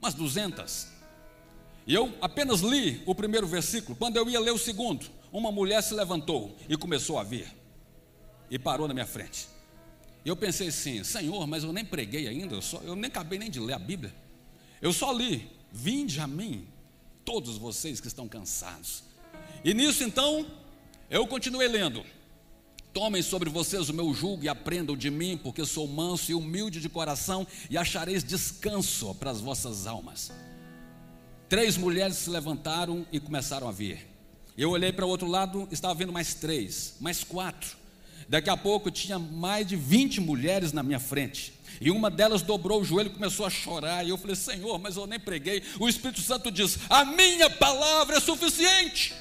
Umas 0.00 0.14
duzentas. 0.14 0.92
E 1.84 1.92
eu 1.92 2.16
apenas 2.20 2.60
li 2.60 3.02
o 3.06 3.16
primeiro 3.16 3.48
versículo. 3.48 3.96
Quando 3.96 4.16
eu 4.16 4.30
ia 4.30 4.38
ler 4.38 4.52
o 4.52 4.58
segundo, 4.58 5.06
uma 5.32 5.50
mulher 5.50 5.82
se 5.82 5.92
levantou 5.92 6.56
e 6.68 6.76
começou 6.76 7.18
a 7.18 7.24
vir. 7.24 7.52
E 8.48 8.60
parou 8.60 8.86
na 8.86 8.94
minha 8.94 9.06
frente. 9.06 9.48
E 10.24 10.28
eu 10.28 10.36
pensei 10.36 10.68
assim, 10.68 11.04
Senhor, 11.04 11.46
mas 11.46 11.64
eu 11.64 11.72
nem 11.72 11.84
preguei 11.84 12.26
ainda, 12.26 12.54
eu, 12.54 12.62
só, 12.62 12.78
eu 12.78 12.96
nem 12.96 13.06
acabei 13.06 13.38
nem 13.38 13.50
de 13.50 13.60
ler 13.60 13.74
a 13.74 13.78
Bíblia. 13.78 14.14
Eu 14.80 14.92
só 14.92 15.12
li, 15.12 15.46
vinde 15.70 16.18
a 16.20 16.26
mim, 16.26 16.66
todos 17.24 17.58
vocês 17.58 18.00
que 18.00 18.08
estão 18.08 18.26
cansados. 18.26 19.04
E 19.62 19.74
nisso 19.74 20.02
então, 20.02 20.46
eu 21.10 21.26
continuei 21.26 21.68
lendo. 21.68 22.04
Tomem 22.92 23.22
sobre 23.22 23.50
vocês 23.50 23.88
o 23.88 23.94
meu 23.94 24.14
jugo 24.14 24.44
e 24.44 24.48
aprendam 24.48 24.96
de 24.96 25.10
mim, 25.10 25.36
porque 25.36 25.66
sou 25.66 25.86
manso 25.86 26.30
e 26.30 26.34
humilde 26.34 26.80
de 26.80 26.88
coração, 26.88 27.46
e 27.68 27.76
achareis 27.76 28.22
descanso 28.22 29.14
para 29.16 29.30
as 29.30 29.40
vossas 29.40 29.86
almas. 29.86 30.30
Três 31.48 31.76
mulheres 31.76 32.16
se 32.16 32.30
levantaram 32.30 33.06
e 33.12 33.20
começaram 33.20 33.68
a 33.68 33.72
vir. 33.72 34.06
Eu 34.56 34.70
olhei 34.70 34.92
para 34.92 35.04
o 35.04 35.08
outro 35.08 35.26
lado, 35.26 35.68
estava 35.70 35.94
vendo 35.94 36.12
mais 36.12 36.34
três, 36.34 36.94
mais 37.00 37.24
quatro. 37.24 37.83
Daqui 38.28 38.50
a 38.50 38.56
pouco 38.56 38.90
tinha 38.90 39.18
mais 39.18 39.66
de 39.66 39.76
20 39.76 40.20
mulheres 40.20 40.72
na 40.72 40.82
minha 40.82 41.00
frente. 41.00 41.52
E 41.80 41.90
uma 41.90 42.10
delas 42.10 42.42
dobrou 42.42 42.80
o 42.80 42.84
joelho 42.84 43.10
e 43.10 43.14
começou 43.14 43.44
a 43.44 43.50
chorar. 43.50 44.04
E 44.04 44.08
eu 44.08 44.18
falei: 44.18 44.36
Senhor, 44.36 44.78
mas 44.78 44.96
eu 44.96 45.06
nem 45.06 45.18
preguei. 45.18 45.62
O 45.78 45.88
Espírito 45.88 46.20
Santo 46.20 46.50
diz: 46.50 46.78
A 46.88 47.04
minha 47.04 47.50
palavra 47.50 48.16
é 48.16 48.20
suficiente. 48.20 49.14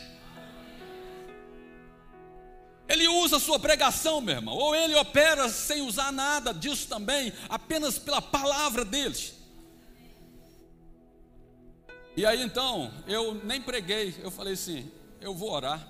Ele 2.88 3.08
usa 3.08 3.38
a 3.38 3.40
sua 3.40 3.58
pregação, 3.58 4.22
meu 4.22 4.36
irmão, 4.36 4.56
ou 4.56 4.76
ele 4.76 4.94
opera 4.96 5.50
sem 5.50 5.82
usar 5.82 6.12
nada 6.12 6.54
disso 6.54 6.88
também, 6.88 7.34
apenas 7.50 7.98
pela 7.98 8.22
palavra 8.22 8.84
deles. 8.84 9.34
E 12.16 12.26
aí 12.26 12.44
então, 12.44 12.94
eu 13.08 13.34
nem 13.44 13.62
preguei, 13.62 14.16
eu 14.22 14.30
falei 14.30 14.54
assim: 14.54 14.92
eu 15.20 15.34
vou 15.34 15.52
orar. 15.52 15.88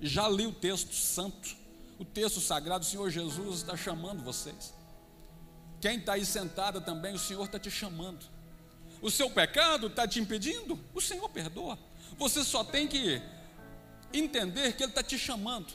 Já 0.00 0.28
li 0.28 0.46
o 0.46 0.52
texto 0.52 0.92
santo, 0.92 1.56
o 2.04 2.06
texto 2.06 2.38
sagrado, 2.38 2.84
o 2.84 2.86
Senhor 2.86 3.10
Jesus 3.10 3.56
está 3.56 3.74
chamando 3.76 4.22
vocês. 4.22 4.74
Quem 5.80 5.98
está 5.98 6.12
aí 6.12 6.26
sentada 6.26 6.80
também, 6.80 7.14
o 7.14 7.18
Senhor 7.18 7.44
está 7.44 7.58
te 7.58 7.70
chamando. 7.70 8.26
O 9.00 9.10
seu 9.10 9.30
pecado 9.30 9.86
está 9.86 10.06
te 10.06 10.20
impedindo? 10.20 10.78
O 10.94 11.00
Senhor 11.00 11.28
perdoa. 11.30 11.78
Você 12.18 12.44
só 12.44 12.62
tem 12.62 12.86
que 12.86 13.22
entender 14.12 14.74
que 14.74 14.82
Ele 14.82 14.90
está 14.90 15.02
te 15.02 15.18
chamando. 15.18 15.72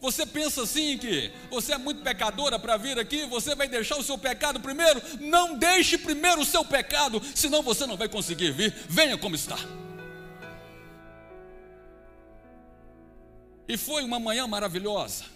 Você 0.00 0.26
pensa 0.26 0.64
assim 0.64 0.98
que 0.98 1.32
você 1.48 1.74
é 1.74 1.78
muito 1.78 2.02
pecadora 2.02 2.58
para 2.58 2.76
vir 2.76 2.98
aqui, 2.98 3.24
você 3.26 3.54
vai 3.54 3.68
deixar 3.68 3.96
o 3.96 4.02
seu 4.02 4.18
pecado 4.18 4.58
primeiro? 4.58 5.00
Não 5.20 5.56
deixe 5.56 5.96
primeiro 5.96 6.40
o 6.40 6.44
seu 6.44 6.64
pecado, 6.64 7.22
senão 7.36 7.62
você 7.62 7.86
não 7.86 7.96
vai 7.96 8.08
conseguir 8.08 8.50
vir. 8.50 8.74
Venha 8.88 9.16
como 9.16 9.36
está. 9.36 9.58
E 13.68 13.76
foi 13.76 14.02
uma 14.02 14.18
manhã 14.18 14.44
maravilhosa. 14.48 15.31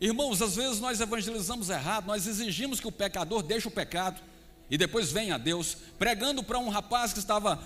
Irmãos, 0.00 0.40
às 0.40 0.56
vezes 0.56 0.80
nós 0.80 0.98
evangelizamos 0.98 1.68
errado, 1.68 2.06
nós 2.06 2.26
exigimos 2.26 2.80
que 2.80 2.88
o 2.88 2.92
pecador 2.92 3.42
deixe 3.42 3.68
o 3.68 3.70
pecado 3.70 4.20
e 4.70 4.78
depois 4.78 5.12
venha 5.12 5.34
a 5.34 5.38
Deus, 5.38 5.76
pregando 5.98 6.42
para 6.42 6.58
um 6.58 6.70
rapaz 6.70 7.12
que 7.12 7.18
estava 7.18 7.62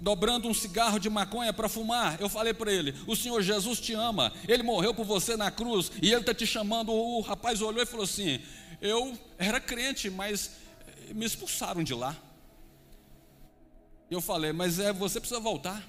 dobrando 0.00 0.48
um 0.48 0.54
cigarro 0.54 0.98
de 0.98 1.08
maconha 1.08 1.52
para 1.52 1.68
fumar. 1.68 2.20
Eu 2.20 2.28
falei 2.28 2.52
para 2.52 2.72
ele: 2.72 2.92
O 3.06 3.14
Senhor 3.14 3.40
Jesus 3.42 3.78
te 3.78 3.92
ama, 3.92 4.32
ele 4.48 4.64
morreu 4.64 4.92
por 4.92 5.04
você 5.06 5.36
na 5.36 5.52
cruz 5.52 5.92
e 6.02 6.10
ele 6.10 6.22
está 6.22 6.34
te 6.34 6.44
chamando. 6.44 6.90
O 6.90 7.20
rapaz 7.20 7.62
olhou 7.62 7.82
e 7.82 7.86
falou 7.86 8.04
assim: 8.04 8.40
Eu 8.80 9.16
era 9.38 9.60
crente, 9.60 10.10
mas 10.10 10.50
me 11.14 11.24
expulsaram 11.24 11.84
de 11.84 11.94
lá. 11.94 12.16
Eu 14.10 14.20
falei: 14.20 14.52
Mas 14.52 14.80
é, 14.80 14.92
você 14.92 15.20
precisa 15.20 15.38
voltar. 15.38 15.80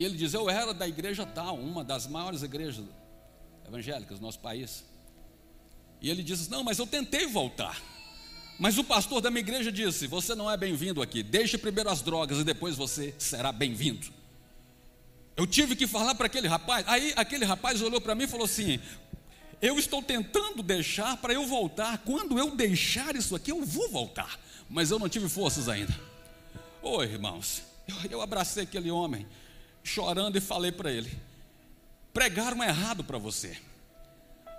Ele 0.00 0.16
diz: 0.16 0.34
Eu 0.34 0.50
era 0.50 0.74
da 0.74 0.88
igreja 0.88 1.24
tal, 1.24 1.56
uma 1.56 1.84
das 1.84 2.08
maiores 2.08 2.42
igrejas 2.42 2.84
evangélicas 3.70 4.18
do 4.18 4.22
nosso 4.22 4.40
país. 4.40 4.84
E 6.02 6.10
ele 6.10 6.22
disse: 6.22 6.50
Não, 6.50 6.62
mas 6.64 6.78
eu 6.78 6.86
tentei 6.86 7.26
voltar. 7.26 7.80
Mas 8.58 8.76
o 8.76 8.84
pastor 8.84 9.20
da 9.20 9.30
minha 9.30 9.40
igreja 9.40 9.70
disse: 9.70 10.06
Você 10.06 10.34
não 10.34 10.50
é 10.50 10.56
bem-vindo 10.56 11.00
aqui. 11.00 11.22
Deixe 11.22 11.56
primeiro 11.56 11.88
as 11.88 12.02
drogas 12.02 12.38
e 12.38 12.44
depois 12.44 12.76
você 12.76 13.14
será 13.18 13.52
bem-vindo. 13.52 14.08
Eu 15.36 15.46
tive 15.46 15.76
que 15.76 15.86
falar 15.86 16.14
para 16.14 16.26
aquele 16.26 16.48
rapaz. 16.48 16.86
Aí 16.86 17.14
aquele 17.16 17.44
rapaz 17.44 17.80
olhou 17.80 18.00
para 18.00 18.14
mim 18.14 18.24
e 18.24 18.28
falou 18.28 18.44
assim: 18.44 18.80
Eu 19.62 19.78
estou 19.78 20.02
tentando 20.02 20.62
deixar 20.62 21.16
para 21.18 21.32
eu 21.32 21.46
voltar. 21.46 21.98
Quando 21.98 22.38
eu 22.38 22.54
deixar 22.56 23.14
isso 23.14 23.36
aqui, 23.36 23.52
eu 23.52 23.64
vou 23.64 23.88
voltar. 23.88 24.38
Mas 24.68 24.90
eu 24.90 24.98
não 24.98 25.08
tive 25.08 25.28
forças 25.28 25.68
ainda. 25.68 25.94
Oi, 26.82 27.06
irmãos. 27.06 27.62
Eu 28.08 28.22
abracei 28.22 28.62
aquele 28.62 28.88
homem, 28.88 29.26
chorando, 29.82 30.36
e 30.36 30.40
falei 30.40 30.70
para 30.70 30.92
ele: 30.92 31.10
Pregaram 32.12 32.62
errado 32.62 33.04
para 33.04 33.18
você. 33.18 33.56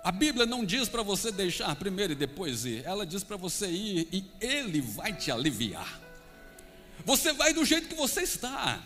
A 0.02 0.10
Bíblia 0.10 0.46
não 0.46 0.64
diz 0.64 0.88
para 0.88 1.02
você 1.02 1.30
deixar 1.30 1.76
primeiro 1.76 2.12
e 2.12 2.16
depois 2.16 2.64
ir, 2.64 2.84
ela 2.84 3.06
diz 3.06 3.22
para 3.22 3.36
você 3.36 3.68
ir 3.68 4.08
e 4.12 4.24
Ele 4.40 4.80
vai 4.80 5.12
te 5.12 5.30
aliviar. 5.30 6.00
Você 7.04 7.32
vai 7.32 7.52
do 7.52 7.64
jeito 7.64 7.88
que 7.88 7.94
você 7.94 8.22
está. 8.22 8.82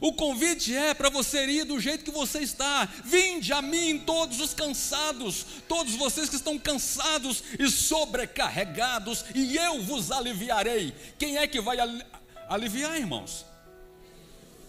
O 0.00 0.12
convite 0.12 0.74
é 0.74 0.92
para 0.92 1.08
você 1.08 1.46
ir 1.46 1.64
do 1.64 1.80
jeito 1.80 2.04
que 2.04 2.10
você 2.10 2.40
está. 2.40 2.86
Vinde 3.04 3.52
a 3.52 3.62
mim 3.62 4.02
todos 4.04 4.40
os 4.40 4.52
cansados, 4.52 5.46
todos 5.68 5.94
vocês 5.94 6.28
que 6.28 6.36
estão 6.36 6.58
cansados 6.58 7.42
e 7.58 7.68
sobrecarregados, 7.70 9.24
e 9.34 9.56
eu 9.56 9.82
vos 9.82 10.10
aliviarei. 10.10 10.94
Quem 11.18 11.38
é 11.38 11.46
que 11.46 11.60
vai 11.60 11.78
aliviar, 12.48 12.98
irmãos? 12.98 13.44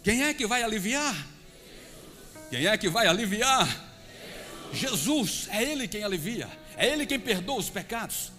Quem 0.01 0.23
é 0.23 0.33
que 0.33 0.47
vai 0.47 0.63
aliviar? 0.63 1.36
Quem 2.49 2.65
é 2.65 2.77
que 2.77 2.89
vai 2.89 3.07
aliviar? 3.07 3.85
Jesus, 4.73 5.47
é 5.49 5.63
Ele 5.63 5.87
quem 5.87 6.03
alivia, 6.03 6.47
é 6.75 6.87
Ele 6.87 7.05
quem 7.05 7.19
perdoa 7.19 7.57
os 7.57 7.69
pecados. 7.69 8.31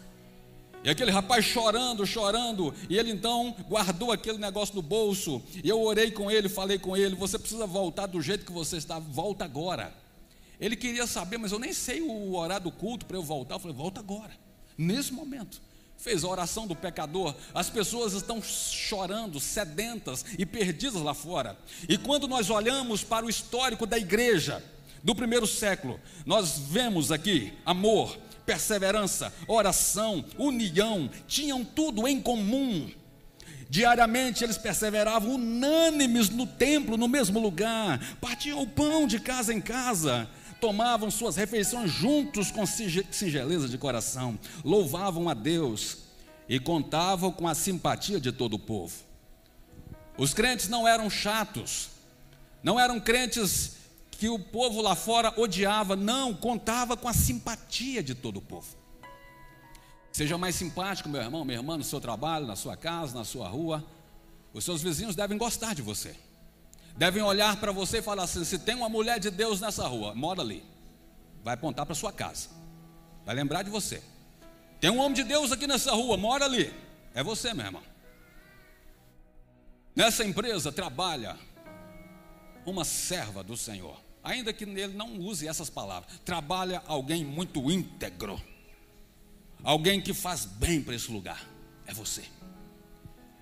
E 0.85 0.91
aquele 0.91 1.11
rapaz 1.11 1.45
chorando, 1.45 2.07
chorando, 2.07 2.73
e 2.89 2.97
ele 2.97 3.11
então 3.11 3.55
guardou 3.69 4.13
aquele 4.13 4.39
negócio 4.39 4.77
no 4.77 4.83
bolso. 4.83 5.43
E 5.63 5.69
eu 5.69 5.81
orei 5.83 6.11
com 6.11 6.31
ele, 6.31 6.49
falei 6.49 6.79
com 6.79 6.97
ele: 6.97 7.17
Você 7.17 7.39
precisa 7.39 7.67
voltar 7.67 8.07
do 8.07 8.23
jeito 8.23 8.47
que 8.47 8.53
você 8.53 8.77
está, 8.77 8.99
volta 8.99 9.45
agora. 9.45 9.93
Ele 10.61 10.77
queria 10.77 11.07
saber, 11.07 11.37
mas 11.37 11.51
eu 11.51 11.59
nem 11.59 11.73
sei 11.73 12.01
o 12.01 12.35
horário 12.35 12.65
do 12.65 12.71
culto 12.71 13.07
para 13.07 13.17
eu 13.17 13.23
voltar. 13.23 13.57
Eu 13.57 13.59
falei: 13.59 13.77
Volta 13.77 13.99
agora, 13.99 14.31
nesse 14.77 15.13
momento. 15.13 15.61
Fez 15.99 16.23
a 16.23 16.29
oração 16.29 16.67
do 16.67 16.77
pecador. 16.77 17.35
As 17.53 17.69
pessoas 17.69 18.13
estão 18.13 18.41
chorando, 18.41 19.41
sedentas 19.41 20.25
e 20.39 20.47
perdidas 20.47 21.03
lá 21.03 21.13
fora. 21.13 21.59
E 21.89 21.99
quando 21.99 22.29
nós 22.29 22.49
olhamos 22.49 23.03
para 23.03 23.27
o 23.27 23.29
histórico 23.29 23.85
da 23.85 23.99
igreja, 23.99 24.63
do 25.03 25.15
primeiro 25.15 25.47
século, 25.47 26.01
nós 26.25 26.59
vemos 26.59 27.11
aqui 27.11 27.53
amor, 27.67 28.17
perseverança, 28.47 29.33
oração, 29.47 30.25
união, 30.39 31.11
tinham 31.27 31.65
tudo 31.65 32.07
em 32.07 32.21
comum. 32.21 32.89
Diariamente 33.69 34.43
eles 34.43 34.57
perseveravam 34.57 35.35
unânimes 35.35 36.31
no 36.31 36.47
templo, 36.47 36.97
no 36.97 37.07
mesmo 37.07 37.39
lugar, 37.39 38.01
partiam 38.21 38.63
o 38.63 38.67
pão 38.67 39.07
de 39.07 39.21
casa 39.21 39.53
em 39.53 39.61
casa, 39.61 40.29
tomavam 40.61 41.11
suas 41.11 41.37
refeições 41.37 41.91
juntos 41.91 42.51
com 42.51 42.65
singeleza 42.67 43.69
de 43.69 43.79
coração, 43.79 44.39
louvavam 44.65 45.29
a 45.29 45.35
Deus 45.35 45.99
e 46.49 46.59
contavam 46.59 47.31
com 47.31 47.47
a 47.47 47.55
simpatia 47.55 48.21
de 48.21 48.33
todo 48.33 48.55
o 48.55 48.59
povo. 48.59 48.95
Os 50.17 50.35
crentes 50.35 50.69
não 50.69 50.87
eram 50.87 51.09
chatos, 51.09 51.91
não 52.63 52.79
eram 52.79 52.99
crentes 52.99 53.77
que 54.11 54.29
o 54.29 54.39
povo 54.39 54.81
lá 54.81 54.97
fora 54.97 55.33
odiava, 55.37 55.95
não, 55.95 56.35
contava 56.35 56.97
com 56.97 57.07
a 57.07 57.13
simpatia 57.13 58.03
de 58.03 58.15
todo 58.15 58.39
o 58.39 58.43
povo. 58.43 58.77
Seja 60.11 60.37
mais 60.37 60.57
simpático, 60.57 61.09
meu 61.09 61.23
irmão, 61.23 61.45
minha 61.45 61.59
irmã, 61.59 61.77
no 61.77 61.85
seu 61.85 62.01
trabalho, 62.01 62.45
na 62.45 62.57
sua 62.57 62.77
casa, 62.77 63.17
na 63.17 63.25
sua 63.25 63.49
rua. 63.49 63.85
Os 64.53 64.65
seus 64.65 64.83
vizinhos 64.83 65.15
devem 65.15 65.39
gostar 65.39 65.75
de 65.75 65.83
você. 65.83 66.17
Devem 66.99 67.23
olhar 67.23 67.57
para 67.57 67.73
você 67.73 67.99
e 67.99 68.03
falar 68.03 68.25
assim: 68.25 68.45
se 68.45 68.59
tem 68.59 68.75
uma 68.75 68.91
mulher 68.91 69.19
de 69.19 69.31
Deus 69.31 69.61
nessa 69.61 69.87
rua, 69.87 70.15
mora 70.15 70.43
ali. 70.43 70.63
Vai 71.43 71.55
apontar 71.55 71.87
para 71.87 71.95
sua 71.95 72.13
casa. 72.13 72.51
Vai 73.25 73.35
lembrar 73.35 73.63
de 73.63 73.71
você. 73.71 74.03
Tem 74.79 74.91
um 74.91 74.99
homem 74.99 75.15
de 75.15 75.25
Deus 75.25 75.51
aqui 75.51 75.67
nessa 75.67 75.93
rua, 75.93 76.17
mora 76.17 76.45
ali. 76.45 76.71
É 77.15 77.23
você, 77.23 77.55
meu 77.55 77.65
irmão. 77.65 77.83
Nessa 79.97 80.25
empresa 80.25 80.71
trabalha 80.71 81.37
uma 82.67 82.85
serva 82.85 83.43
do 83.43 83.57
Senhor. 83.57 83.99
Ainda 84.23 84.53
que 84.53 84.65
ele 84.65 84.89
não 84.89 85.19
use 85.19 85.49
essas 85.49 85.71
palavras. 85.71 86.21
Trabalha 86.25 86.83
alguém 86.87 87.25
muito 87.25 87.71
íntegro 87.71 88.39
alguém 89.63 90.01
que 90.01 90.15
faz 90.15 90.45
bem 90.45 90.83
para 90.83 90.95
esse 90.95 91.11
lugar. 91.11 91.47
É 91.87 91.93
você. 91.93 92.25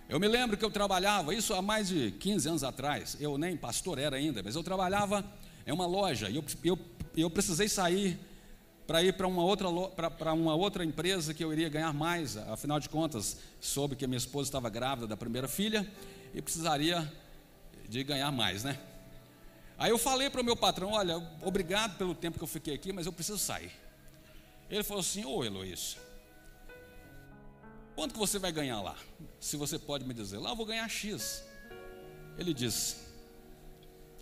Eu 0.09 0.21
me 0.21 0.29
lembro 0.29 0.57
que 0.57 0.65
eu 0.65 0.71
trabalhava, 0.71 1.35
isso 1.35 1.53
há 1.53 1.61
mais 1.61 1.89
de 1.89 2.13
15 2.13 2.49
anos 2.49 2.65
atrás, 2.65 3.17
eu 3.19 3.37
nem 3.37 3.57
pastor 3.57 3.99
era 3.99 4.17
ainda, 4.17 4.41
mas 4.41 4.55
eu 4.55 4.63
trabalhava 4.63 5.25
em 5.67 5.73
uma 5.73 5.85
loja 5.85 6.31
e 6.31 6.37
eu, 6.37 6.45
eu, 6.63 6.79
eu 7.17 7.29
precisei 7.29 7.69
sair 7.69 8.17
para 8.87 9.03
ir 9.03 9.15
para 9.15 9.27
uma, 9.27 9.43
outra, 9.43 9.69
para 10.11 10.33
uma 10.33 10.55
outra 10.55 10.85
empresa 10.85 11.35
que 11.35 11.43
eu 11.43 11.53
iria 11.53 11.69
ganhar 11.69 11.93
mais, 11.93 12.37
afinal 12.37 12.79
de 12.79 12.89
contas, 12.89 13.39
soube 13.61 13.97
que 13.97 14.05
a 14.05 14.09
minha 14.09 14.19
esposa 14.19 14.49
estava 14.49 14.71
grávida 14.71 15.09
da 15.09 15.17
primeira 15.17 15.49
filha 15.49 15.85
e 16.33 16.41
precisaria 16.41 17.13
de 17.89 18.05
ganhar 18.05 18.31
mais, 18.31 18.63
né? 18.63 18.79
Aí 19.77 19.91
eu 19.91 19.99
falei 19.99 20.31
para 20.31 20.41
o 20.41 20.45
meu 20.45 20.57
patrão: 20.57 20.93
Olha, 20.93 21.17
obrigado 21.43 21.99
pelo 21.99 22.15
tempo 22.15 22.39
que 22.39 22.45
eu 22.45 22.49
fiquei 22.49 22.75
aqui, 22.75 22.93
mas 22.93 23.07
eu 23.07 23.13
preciso 23.13 23.39
sair. 23.39 23.73
Ele 24.71 24.83
falou 24.83 25.01
assim: 25.01 25.25
Ô 25.25 25.45
Heloísio, 25.45 25.99
Quanto 27.97 28.13
que 28.13 28.19
você 28.19 28.39
vai 28.39 28.53
ganhar 28.53 28.81
lá? 28.83 28.95
Se 29.41 29.57
você 29.57 29.79
pode 29.79 30.05
me 30.05 30.13
dizer, 30.13 30.39
lá 30.39 30.51
eu 30.51 30.57
vou 30.57 30.67
ganhar 30.67 30.87
X. 30.87 31.43
Ele 32.39 32.53
disse: 32.53 32.97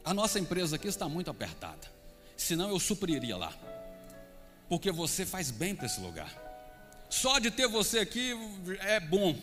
A 0.04 0.14
nossa 0.14 0.38
empresa 0.38 0.76
aqui 0.76 0.86
está 0.86 1.08
muito 1.08 1.28
apertada. 1.28 1.92
Senão 2.36 2.68
eu 2.70 2.78
supriria 2.78 3.36
lá. 3.36 3.52
Porque 4.68 4.92
você 4.92 5.26
faz 5.26 5.50
bem 5.50 5.74
para 5.74 5.86
esse 5.86 6.00
lugar. 6.00 6.32
Só 7.10 7.40
de 7.40 7.50
ter 7.50 7.66
você 7.66 7.98
aqui 7.98 8.32
é 8.80 9.00
bom. 9.00 9.36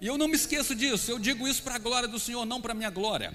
E 0.00 0.06
eu 0.06 0.18
não 0.18 0.26
me 0.26 0.34
esqueço 0.34 0.74
disso. 0.74 1.10
Eu 1.10 1.18
digo 1.18 1.46
isso 1.46 1.62
para 1.62 1.76
a 1.76 1.78
glória 1.78 2.08
do 2.08 2.18
Senhor, 2.18 2.44
não 2.44 2.60
para 2.60 2.72
a 2.72 2.74
minha 2.74 2.90
glória. 2.90 3.32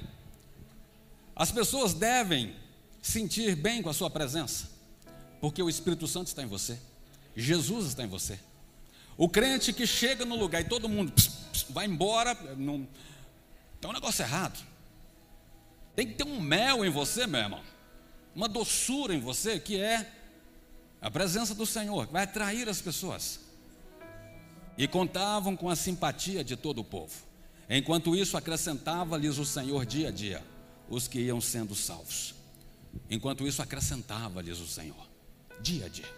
As 1.34 1.50
pessoas 1.50 1.94
devem 1.94 2.56
sentir 3.02 3.56
bem 3.56 3.82
com 3.82 3.90
a 3.90 3.94
sua 3.94 4.10
presença. 4.10 4.70
Porque 5.40 5.64
o 5.64 5.70
Espírito 5.70 6.08
Santo 6.08 6.28
está 6.28 6.44
em 6.44 6.48
você. 6.48 6.78
Jesus 7.36 7.88
está 7.88 8.04
em 8.04 8.08
você. 8.08 8.38
O 9.18 9.30
crente 9.30 9.72
que 9.72 9.86
chega 9.86 10.26
no 10.26 10.36
lugar 10.36 10.62
e 10.62 10.66
todo 10.66 10.90
mundo 10.90 11.12
pss, 11.12 11.30
pss, 11.52 11.66
vai 11.72 11.86
embora, 11.86 12.34
não, 12.58 12.88
tem 13.80 13.90
um 13.90 13.94
negócio 13.94 14.24
errado. 14.24 14.64
Tem 15.96 16.08
que 16.08 16.16
ter 16.16 16.24
um 16.24 16.40
mel 16.40 16.84
em 16.84 16.90
você, 16.90 17.28
meu 17.28 17.42
irmão, 17.42 17.62
uma 18.36 18.50
doçura 18.50 19.14
em 19.14 19.20
você 19.20 19.60
que 19.60 19.80
é 19.80 20.12
a 21.00 21.12
presença 21.12 21.54
do 21.54 21.66
Senhor, 21.66 22.08
que 22.08 22.14
vai 22.14 22.24
atrair 22.24 22.68
as 22.68 22.82
pessoas. 22.82 23.40
E 24.76 24.88
contavam 24.88 25.56
com 25.56 25.70
a 25.70 25.76
simpatia 25.76 26.44
de 26.44 26.56
todo 26.56 26.80
o 26.80 26.84
povo. 26.84 27.14
Enquanto 27.70 28.16
isso, 28.16 28.36
acrescentava-lhes 28.36 29.38
o 29.38 29.46
Senhor 29.46 29.86
dia 29.86 30.08
a 30.08 30.12
dia 30.12 30.44
os 30.90 31.08
que 31.08 31.20
iam 31.20 31.40
sendo 31.40 31.76
salvos. 31.76 32.34
Enquanto 33.10 33.48
isso, 33.48 33.62
acrescentava-lhes 33.62 34.60
o 34.60 34.68
Senhor 34.68 35.08
dia 35.62 35.86
a 35.86 35.90
dia. 35.90 36.10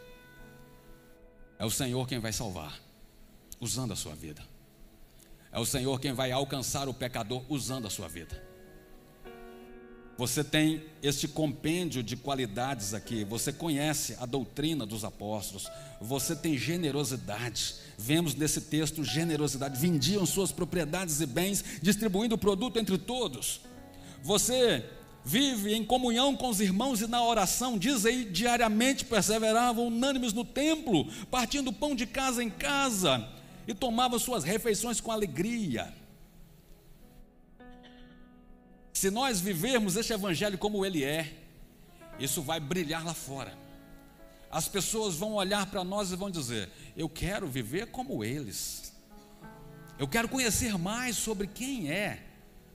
É 1.59 1.65
o 1.65 1.69
Senhor 1.69 2.07
quem 2.07 2.19
vai 2.19 2.31
salvar 2.31 2.84
usando 3.65 3.91
a 3.91 3.95
sua 3.95 4.15
vida. 4.15 4.41
É 5.51 5.59
o 5.59 5.65
Senhor 5.65 5.99
quem 5.99 6.13
vai 6.13 6.31
alcançar 6.31 6.87
o 6.87 6.93
pecador 6.93 7.43
usando 7.49 7.87
a 7.87 7.89
sua 7.89 8.07
vida. 8.07 8.41
Você 10.17 10.45
tem 10.45 10.83
este 11.03 11.27
compêndio 11.27 12.01
de 12.01 12.15
qualidades 12.15 12.93
aqui. 12.93 13.25
Você 13.25 13.51
conhece 13.51 14.15
a 14.19 14.25
doutrina 14.25 14.85
dos 14.85 15.03
apóstolos. 15.03 15.69
Você 15.99 16.35
tem 16.35 16.57
generosidade. 16.57 17.75
Vemos 17.97 18.33
nesse 18.33 18.61
texto 18.61 19.03
generosidade. 19.03 19.79
Vendiam 19.79 20.25
suas 20.25 20.53
propriedades 20.53 21.19
e 21.19 21.25
bens, 21.25 21.63
distribuindo 21.81 22.35
o 22.35 22.37
produto 22.37 22.79
entre 22.79 22.97
todos. 22.97 23.61
Você 24.23 24.85
vive 25.25 25.73
em 25.73 25.83
comunhão 25.83 26.35
com 26.35 26.49
os 26.49 26.61
irmãos 26.61 27.01
e 27.01 27.07
na 27.07 27.21
oração. 27.21 27.77
Diz 27.77 28.05
aí, 28.05 28.23
diariamente 28.23 29.03
perseveravam 29.03 29.87
unânimes 29.87 30.31
no 30.31 30.45
templo, 30.45 31.11
partindo 31.29 31.73
pão 31.73 31.93
de 31.93 32.05
casa 32.05 32.41
em 32.41 32.49
casa 32.49 33.34
e 33.67 33.73
tomavam 33.73 34.19
suas 34.19 34.43
refeições 34.43 35.01
com 35.01 35.11
alegria. 35.11 35.93
Se 38.93 39.09
nós 39.11 39.39
vivermos 39.39 39.95
este 39.95 40.13
evangelho 40.13 40.57
como 40.57 40.85
ele 40.85 41.03
é, 41.03 41.33
isso 42.19 42.41
vai 42.41 42.59
brilhar 42.59 43.03
lá 43.03 43.13
fora. 43.13 43.55
As 44.49 44.67
pessoas 44.67 45.15
vão 45.15 45.33
olhar 45.33 45.65
para 45.65 45.83
nós 45.83 46.11
e 46.11 46.15
vão 46.15 46.31
dizer: 46.31 46.69
Eu 46.95 47.09
quero 47.09 47.47
viver 47.47 47.87
como 47.87 48.23
eles. 48.23 48.93
Eu 49.99 50.07
quero 50.07 50.29
conhecer 50.29 50.77
mais 50.77 51.17
sobre 51.17 51.47
quem 51.47 51.91
é 51.91 52.23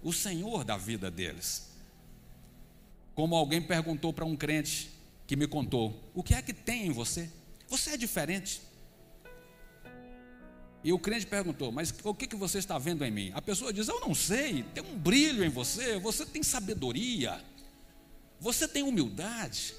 o 0.03 0.12
Senhor 0.12 0.64
da 0.64 0.76
vida 0.76 1.11
deles. 1.11 1.70
Como 3.14 3.35
alguém 3.35 3.61
perguntou 3.62 4.12
para 4.12 4.24
um 4.24 4.37
crente 4.37 4.90
que 5.26 5.37
me 5.37 5.46
contou: 5.46 5.98
O 6.14 6.22
que 6.22 6.35
é 6.35 6.42
que 6.42 6.53
tem 6.53 6.87
em 6.87 6.92
você? 6.92 7.31
Você 7.68 7.90
é 7.90 7.96
diferente. 7.96 8.61
E 10.83 10.93
o 10.93 10.99
crente 10.99 11.27
perguntou: 11.27 11.71
Mas 11.71 11.95
o 12.03 12.14
que, 12.14 12.27
que 12.27 12.37
você 12.37 12.59
está 12.59 12.79
vendo 12.79 13.05
em 13.05 13.11
mim? 13.11 13.33
A 13.35 13.43
pessoa 13.43 13.73
diz: 13.73 13.88
Eu 13.88 14.01
não 14.01 14.14
sei, 14.14 14.62
tem 14.75 14.83
um 14.83 14.99
brilho 14.99 15.45
em 15.45 15.49
você, 15.49 15.99
você 15.99 16.25
tem 16.25 16.43
sabedoria, 16.43 17.43
você 18.38 18.66
tem 18.66 18.83
humildade, 18.83 19.75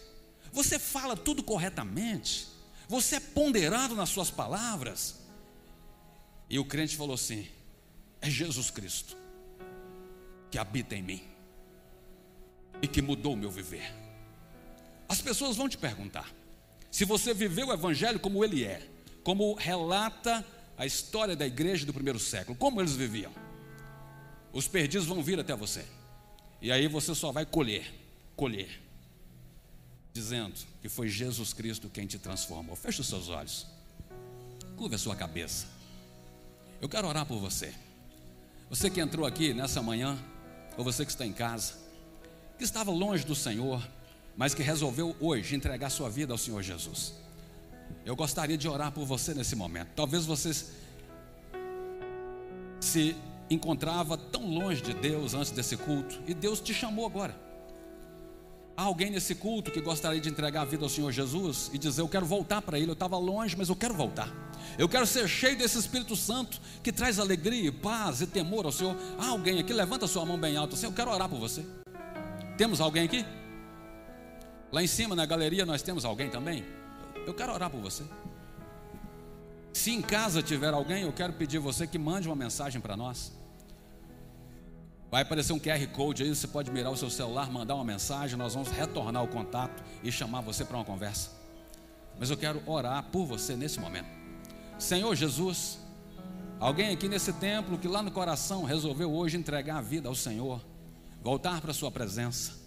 você 0.52 0.78
fala 0.78 1.18
tudo 1.18 1.42
corretamente, 1.42 2.48
você 2.88 3.16
é 3.16 3.20
ponderado 3.20 3.96
nas 3.96 4.10
suas 4.10 4.30
palavras. 4.30 5.20
E 6.50 6.60
o 6.60 6.66
crente 6.66 6.96
falou 6.96 7.16
assim: 7.16 7.48
É 8.22 8.30
Jesus 8.30 8.70
Cristo 8.70 9.18
que 10.52 10.58
habita 10.58 10.96
em 10.96 11.02
mim 11.02 11.24
e 12.82 12.88
que 12.88 13.02
mudou 13.02 13.34
o 13.34 13.38
meu 13.38 13.50
viver. 13.50 13.92
As 15.08 15.22
pessoas 15.22 15.56
vão 15.56 15.68
te 15.68 15.78
perguntar 15.78 16.30
se 16.92 17.06
você 17.06 17.34
viveu 17.34 17.68
o 17.68 17.74
Evangelho 17.74 18.20
como 18.20 18.44
ele 18.44 18.66
é, 18.66 18.86
como 19.24 19.54
relata 19.54 20.46
a 20.78 20.86
história 20.86 21.36
da 21.36 21.46
igreja 21.46 21.86
do 21.86 21.94
primeiro 21.94 22.20
século, 22.20 22.58
como 22.58 22.82
eles 22.82 22.96
viviam. 22.96 23.32
Os 24.54 24.68
perdidos 24.68 25.08
vão 25.08 25.24
vir 25.24 25.40
até 25.40 25.56
você. 25.56 25.86
E 26.62 26.72
aí 26.72 26.88
você 26.88 27.16
só 27.16 27.32
vai 27.32 27.46
colher, 27.46 27.92
colher, 28.36 28.82
dizendo 30.14 30.54
que 30.82 30.90
foi 30.90 31.08
Jesus 31.08 31.54
Cristo 31.54 31.90
quem 31.90 32.06
te 32.06 32.20
transformou. 32.20 32.76
Feche 32.76 33.02
os 33.02 33.08
seus 33.08 33.30
olhos, 33.30 33.66
curva 34.76 34.96
a 34.96 35.00
sua 35.00 35.16
cabeça. 35.16 35.66
Eu 36.80 36.90
quero 36.90 37.08
orar 37.08 37.26
por 37.26 37.40
você. 37.40 37.74
Você 38.70 38.90
que 38.90 39.00
entrou 39.00 39.26
aqui 39.26 39.54
nessa 39.54 39.82
manhã, 39.82 40.18
ou 40.78 40.84
você 40.84 41.06
que 41.06 41.12
está 41.12 41.26
em 41.26 41.34
casa, 41.34 41.74
que 42.58 42.64
estava 42.64 42.92
longe 42.92 43.26
do 43.26 43.36
Senhor, 43.36 43.86
mas 44.36 44.54
que 44.54 44.64
resolveu 44.64 45.16
hoje 45.20 45.56
entregar 45.56 45.90
sua 45.90 46.10
vida 46.10 46.34
ao 46.34 46.38
Senhor 46.38 46.62
Jesus. 46.62 47.14
Eu 48.06 48.16
gostaria 48.16 48.58
de 48.58 48.68
orar 48.68 48.92
por 48.92 49.06
você 49.06 49.34
nesse 49.34 49.56
momento. 49.56 49.90
Talvez 49.96 50.26
você 50.26 50.52
se 52.80 53.16
encontrava 53.50 54.18
tão 54.18 54.48
longe 54.48 54.82
de 54.82 54.94
Deus 54.94 55.34
antes 55.34 55.52
desse 55.52 55.78
culto 55.78 56.20
e 56.28 56.34
Deus 56.34 56.60
te 56.60 56.74
chamou 56.74 57.06
agora. 57.06 57.36
Há 58.76 58.84
alguém 58.84 59.12
nesse 59.12 59.36
culto 59.36 59.70
que 59.70 59.82
gostaria 59.82 60.20
de 60.20 60.30
entregar 60.30 60.62
a 60.62 60.66
vida 60.66 60.84
ao 60.84 60.90
Senhor 60.90 61.12
Jesus 61.12 61.70
e 61.74 61.78
dizer: 61.78 62.02
Eu 62.02 62.08
quero 62.08 62.26
voltar 62.26 62.62
para 62.62 62.80
Ele. 62.80 62.90
Eu 62.90 62.94
estava 62.94 63.18
longe, 63.18 63.56
mas 63.56 63.70
eu 63.70 63.76
quero 63.76 63.94
voltar. 63.94 64.30
Eu 64.78 64.88
quero 64.88 65.06
ser 65.06 65.28
cheio 65.28 65.58
desse 65.58 65.78
Espírito 65.78 66.16
Santo 66.16 66.60
que 66.82 66.92
traz 66.92 67.20
alegria, 67.20 67.72
paz 67.72 68.22
e 68.22 68.28
temor 68.28 68.66
ao 68.66 68.72
Senhor. 68.72 68.96
Há 69.20 69.28
alguém 69.28 69.60
aqui? 69.60 69.74
Levanta 69.74 70.08
sua 70.08 70.26
mão 70.26 70.40
bem 70.40 70.58
alta. 70.58 70.76
Assim, 70.76 70.86
eu 70.86 70.94
quero 70.94 71.12
orar 71.12 71.30
por 71.30 71.40
você. 71.40 71.66
Temos 72.58 72.80
alguém 72.82 73.04
aqui? 73.04 73.26
Lá 74.72 74.82
em 74.82 74.88
cima 74.88 75.16
na 75.16 75.26
galeria 75.26 75.66
nós 75.66 75.82
temos 75.82 76.06
alguém 76.06 76.30
também? 76.30 76.66
Eu 77.26 77.34
quero 77.34 77.54
orar 77.54 77.70
por 77.70 77.80
você. 77.80 78.04
Se 79.74 79.92
em 79.92 80.02
casa 80.02 80.42
tiver 80.42 80.74
alguém, 80.74 81.04
eu 81.04 81.14
quero 81.14 81.34
pedir 81.34 81.60
você 81.60 81.88
que 81.88 81.98
mande 81.98 82.28
uma 82.28 82.36
mensagem 82.36 82.82
para 82.82 82.98
nós. 82.98 83.32
Vai 85.10 85.24
aparecer 85.24 85.52
um 85.54 85.60
QR 85.60 85.86
Code 85.88 86.24
aí, 86.24 86.30
você 86.30 86.48
pode 86.48 86.72
mirar 86.72 86.92
o 86.92 86.96
seu 86.96 87.10
celular, 87.10 87.52
mandar 87.52 87.76
uma 87.76 87.84
mensagem, 87.84 88.38
nós 88.38 88.54
vamos 88.54 88.70
retornar 88.70 89.24
o 89.24 89.28
contato 89.28 89.84
e 90.02 90.12
chamar 90.12 90.42
você 90.42 90.64
para 90.64 90.78
uma 90.78 90.86
conversa. 90.86 91.32
Mas 92.18 92.30
eu 92.30 92.38
quero 92.38 92.62
orar 92.66 93.04
por 93.12 93.26
você 93.26 93.56
nesse 93.56 93.80
momento. 93.80 94.08
Senhor 94.80 95.14
Jesus, 95.16 95.80
alguém 96.60 96.94
aqui 96.94 97.10
nesse 97.10 97.34
templo 97.34 97.78
que 97.78 97.88
lá 97.88 98.02
no 98.02 98.12
coração 98.12 98.64
resolveu 98.64 99.12
hoje 99.12 99.38
entregar 99.38 99.78
a 99.78 99.82
vida 99.82 100.08
ao 100.08 100.16
Senhor, 100.16 100.64
voltar 101.22 101.60
para 101.60 101.72
a 101.72 101.74
sua 101.74 101.92
presença. 101.92 102.61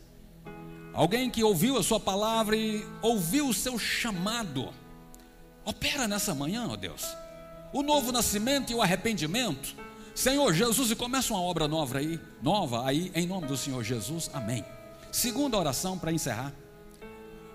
Alguém 0.95 1.29
que 1.29 1.43
ouviu 1.43 1.77
a 1.77 1.83
sua 1.83 1.99
palavra 1.99 2.57
e 2.57 2.87
ouviu 3.03 3.49
o 3.49 3.55
seu 3.55 3.79
chamado. 3.79 4.73
Opera 5.65 6.07
nessa 6.07 6.35
manhã, 6.35 6.69
ó 6.71 6.77
Deus. 6.77 7.05
O 7.73 7.83
novo 7.83 8.13
nascimento 8.13 8.71
e 8.71 8.75
o 8.75 8.83
arrependimento 8.83 9.85
Senhor 10.15 10.55
Jesus, 10.55 10.93
e 10.93 10.97
começa 10.97 11.35
uma 11.35 11.43
obra 11.43 11.67
nova 11.67 11.99
aí, 11.99 12.21
nova 12.41 12.87
aí, 12.87 13.11
em 13.17 13.27
nome 13.27 13.49
do 13.49 13.57
Senhor 13.57 13.83
Jesus, 13.83 14.31
amém. 14.33 14.65
Segunda 15.11 15.59
oração 15.59 15.99
para 15.99 16.13
encerrar. 16.13 16.53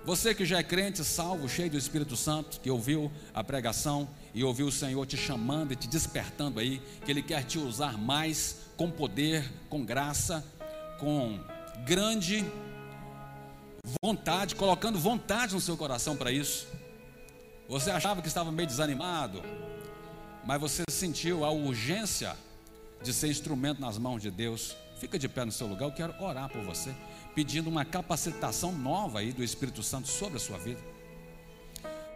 Você 0.06 0.36
que 0.36 0.44
já 0.44 0.58
é 0.58 0.64
crente, 0.64 1.02
salvo, 1.06 1.48
cheio 1.48 1.70
do 1.70 1.78
Espírito 1.78 2.18
Santo, 2.18 2.60
que 2.60 2.70
ouviu 2.70 3.10
a 3.34 3.42
pregação 3.46 4.10
e 4.34 4.44
ouviu 4.44 4.68
o 4.68 4.72
Senhor 4.74 5.06
te 5.06 5.16
chamando 5.16 5.72
e 5.72 5.76
te 5.78 5.88
despertando 5.88 6.60
aí, 6.60 6.82
que 7.06 7.12
Ele 7.12 7.24
quer 7.24 7.46
te 7.46 7.58
usar 7.58 7.98
mais 7.98 8.58
com 8.76 8.92
poder, 8.92 9.50
com 9.70 9.86
graça, 9.86 10.44
com 11.00 11.40
grande 11.86 12.46
vontade, 14.04 14.56
colocando 14.56 15.00
vontade 15.00 15.54
no 15.54 15.62
seu 15.62 15.78
coração 15.78 16.16
para 16.16 16.32
isso. 16.32 16.68
Você 17.68 17.92
achava 17.92 18.22
que 18.22 18.28
estava 18.28 18.52
meio 18.52 18.68
desanimado, 18.68 19.44
mas 20.46 20.60
você 20.60 20.84
sentiu 20.90 21.46
a 21.46 21.52
urgência 21.52 22.36
de 23.02 23.14
ser 23.14 23.28
instrumento 23.28 23.80
nas 23.80 23.98
mãos 23.98 24.22
de 24.22 24.32
Deus. 24.32 24.76
Fica 25.00 25.18
de 25.18 25.30
pé 25.30 25.46
no 25.46 25.52
seu 25.52 25.68
lugar, 25.68 25.86
eu 25.86 25.94
quero 25.94 26.14
orar 26.22 26.50
por 26.50 26.62
você, 26.62 26.94
pedindo 27.34 27.70
uma 27.70 27.86
capacitação 27.86 28.72
nova 28.72 29.20
aí 29.20 29.32
do 29.32 29.44
Espírito 29.44 29.82
Santo 29.82 30.08
sobre 30.08 30.38
a 30.38 30.40
sua 30.40 30.58
vida. 30.58 30.82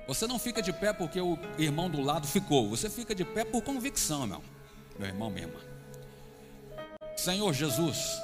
Você 0.08 0.28
não 0.28 0.38
fica 0.38 0.62
de 0.62 0.74
pé 0.74 0.92
porque 0.92 1.22
o 1.22 1.38
irmão 1.58 1.90
do 1.90 2.02
lado 2.02 2.28
ficou, 2.28 2.68
você 2.68 2.90
fica 2.90 3.16
de 3.16 3.24
pé 3.24 3.46
por 3.46 3.62
convicção, 3.62 4.28
meu, 4.28 4.44
meu 5.00 5.08
irmão, 5.08 5.30
minha 5.30 5.48
irmã. 5.48 5.60
Senhor 7.16 7.54
Jesus, 7.54 8.22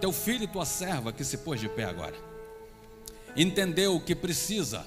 teu 0.00 0.12
filho 0.12 0.44
e 0.44 0.48
tua 0.48 0.66
serva 0.66 1.12
que 1.12 1.24
se 1.24 1.38
pôs 1.38 1.58
de 1.58 1.68
pé 1.68 1.84
agora, 1.84 2.16
entendeu 3.36 4.00
que 4.00 4.14
precisa 4.14 4.84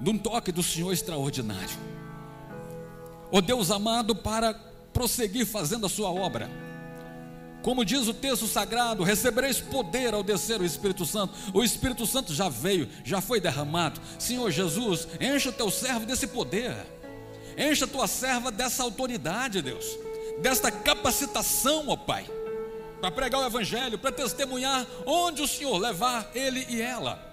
de 0.00 0.10
um 0.10 0.18
toque 0.18 0.52
do 0.52 0.62
Senhor 0.62 0.92
extraordinário 0.92 1.96
ó 3.30 3.40
Deus 3.40 3.70
amado, 3.70 4.14
para 4.14 4.54
prosseguir 4.92 5.46
fazendo 5.46 5.86
a 5.86 5.88
sua 5.88 6.10
obra. 6.10 6.50
Como 7.62 7.84
diz 7.84 8.06
o 8.06 8.14
texto 8.14 8.46
sagrado, 8.46 9.02
recebereis 9.02 9.60
poder 9.60 10.14
ao 10.14 10.22
descer 10.22 10.60
o 10.60 10.64
Espírito 10.64 11.04
Santo. 11.04 11.34
O 11.52 11.64
Espírito 11.64 12.06
Santo 12.06 12.32
já 12.32 12.48
veio, 12.48 12.88
já 13.04 13.20
foi 13.20 13.40
derramado. 13.40 14.00
Senhor 14.18 14.50
Jesus, 14.50 15.08
encha 15.20 15.50
teu 15.50 15.70
servo 15.70 16.06
desse 16.06 16.28
poder. 16.28 16.76
Encha 17.58 17.86
tua 17.86 18.06
serva 18.06 18.52
dessa 18.52 18.82
autoridade, 18.84 19.62
Deus. 19.62 19.84
Desta 20.40 20.70
capacitação, 20.70 21.86
ó 21.88 21.96
Pai. 21.96 22.26
Para 23.00 23.10
pregar 23.10 23.42
o 23.42 23.46
Evangelho, 23.46 23.98
para 23.98 24.12
testemunhar 24.12 24.86
onde 25.04 25.42
o 25.42 25.48
Senhor 25.48 25.76
levar 25.78 26.30
ele 26.34 26.66
e 26.68 26.80
ela 26.80 27.26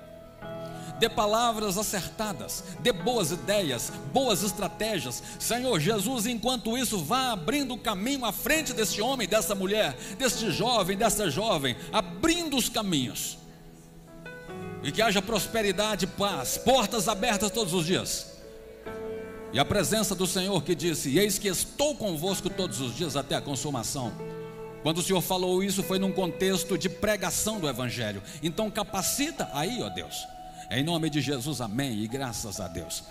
dê 1.03 1.09
palavras 1.09 1.77
acertadas, 1.77 2.63
dê 2.79 2.93
boas 2.93 3.31
ideias, 3.31 3.91
boas 4.13 4.41
estratégias. 4.41 5.21
Senhor 5.37 5.77
Jesus, 5.77 6.25
enquanto 6.25 6.77
isso, 6.77 7.03
vá 7.03 7.33
abrindo 7.33 7.73
o 7.73 7.77
caminho 7.77 8.23
à 8.23 8.31
frente 8.31 8.71
desse 8.71 9.01
homem, 9.01 9.27
dessa 9.27 9.53
mulher, 9.53 9.97
deste 10.17 10.49
jovem, 10.49 10.95
dessa 10.95 11.29
jovem, 11.29 11.75
abrindo 11.91 12.55
os 12.55 12.69
caminhos. 12.69 13.37
E 14.81 14.93
que 14.93 15.01
haja 15.01 15.21
prosperidade, 15.21 16.07
paz, 16.07 16.57
portas 16.57 17.09
abertas 17.09 17.51
todos 17.51 17.73
os 17.73 17.85
dias. 17.85 18.31
E 19.51 19.59
a 19.59 19.65
presença 19.65 20.15
do 20.15 20.25
Senhor 20.25 20.63
que 20.63 20.73
disse: 20.73 21.17
Eis 21.17 21.37
que 21.37 21.49
estou 21.49 21.95
convosco 21.95 22.49
todos 22.49 22.79
os 22.79 22.95
dias 22.95 23.17
até 23.17 23.35
a 23.35 23.41
consumação. 23.41 24.13
Quando 24.83 24.97
o 24.97 25.01
Senhor 25.01 25.21
falou 25.21 25.63
isso, 25.63 25.81
foi 25.81 25.97
num 25.97 26.11
contexto 26.11 26.77
de 26.77 26.89
pregação 26.89 27.57
do 27.57 27.69
Evangelho. 27.69 28.21
Então, 28.43 28.69
capacita 28.69 29.49
aí, 29.53 29.81
ó 29.81 29.87
Deus, 29.87 30.27
em 30.69 30.83
nome 30.83 31.09
de 31.09 31.21
Jesus, 31.21 31.61
amém 31.61 32.03
e 32.03 32.07
graças 32.07 32.59
a 32.59 32.67
Deus. 32.67 33.01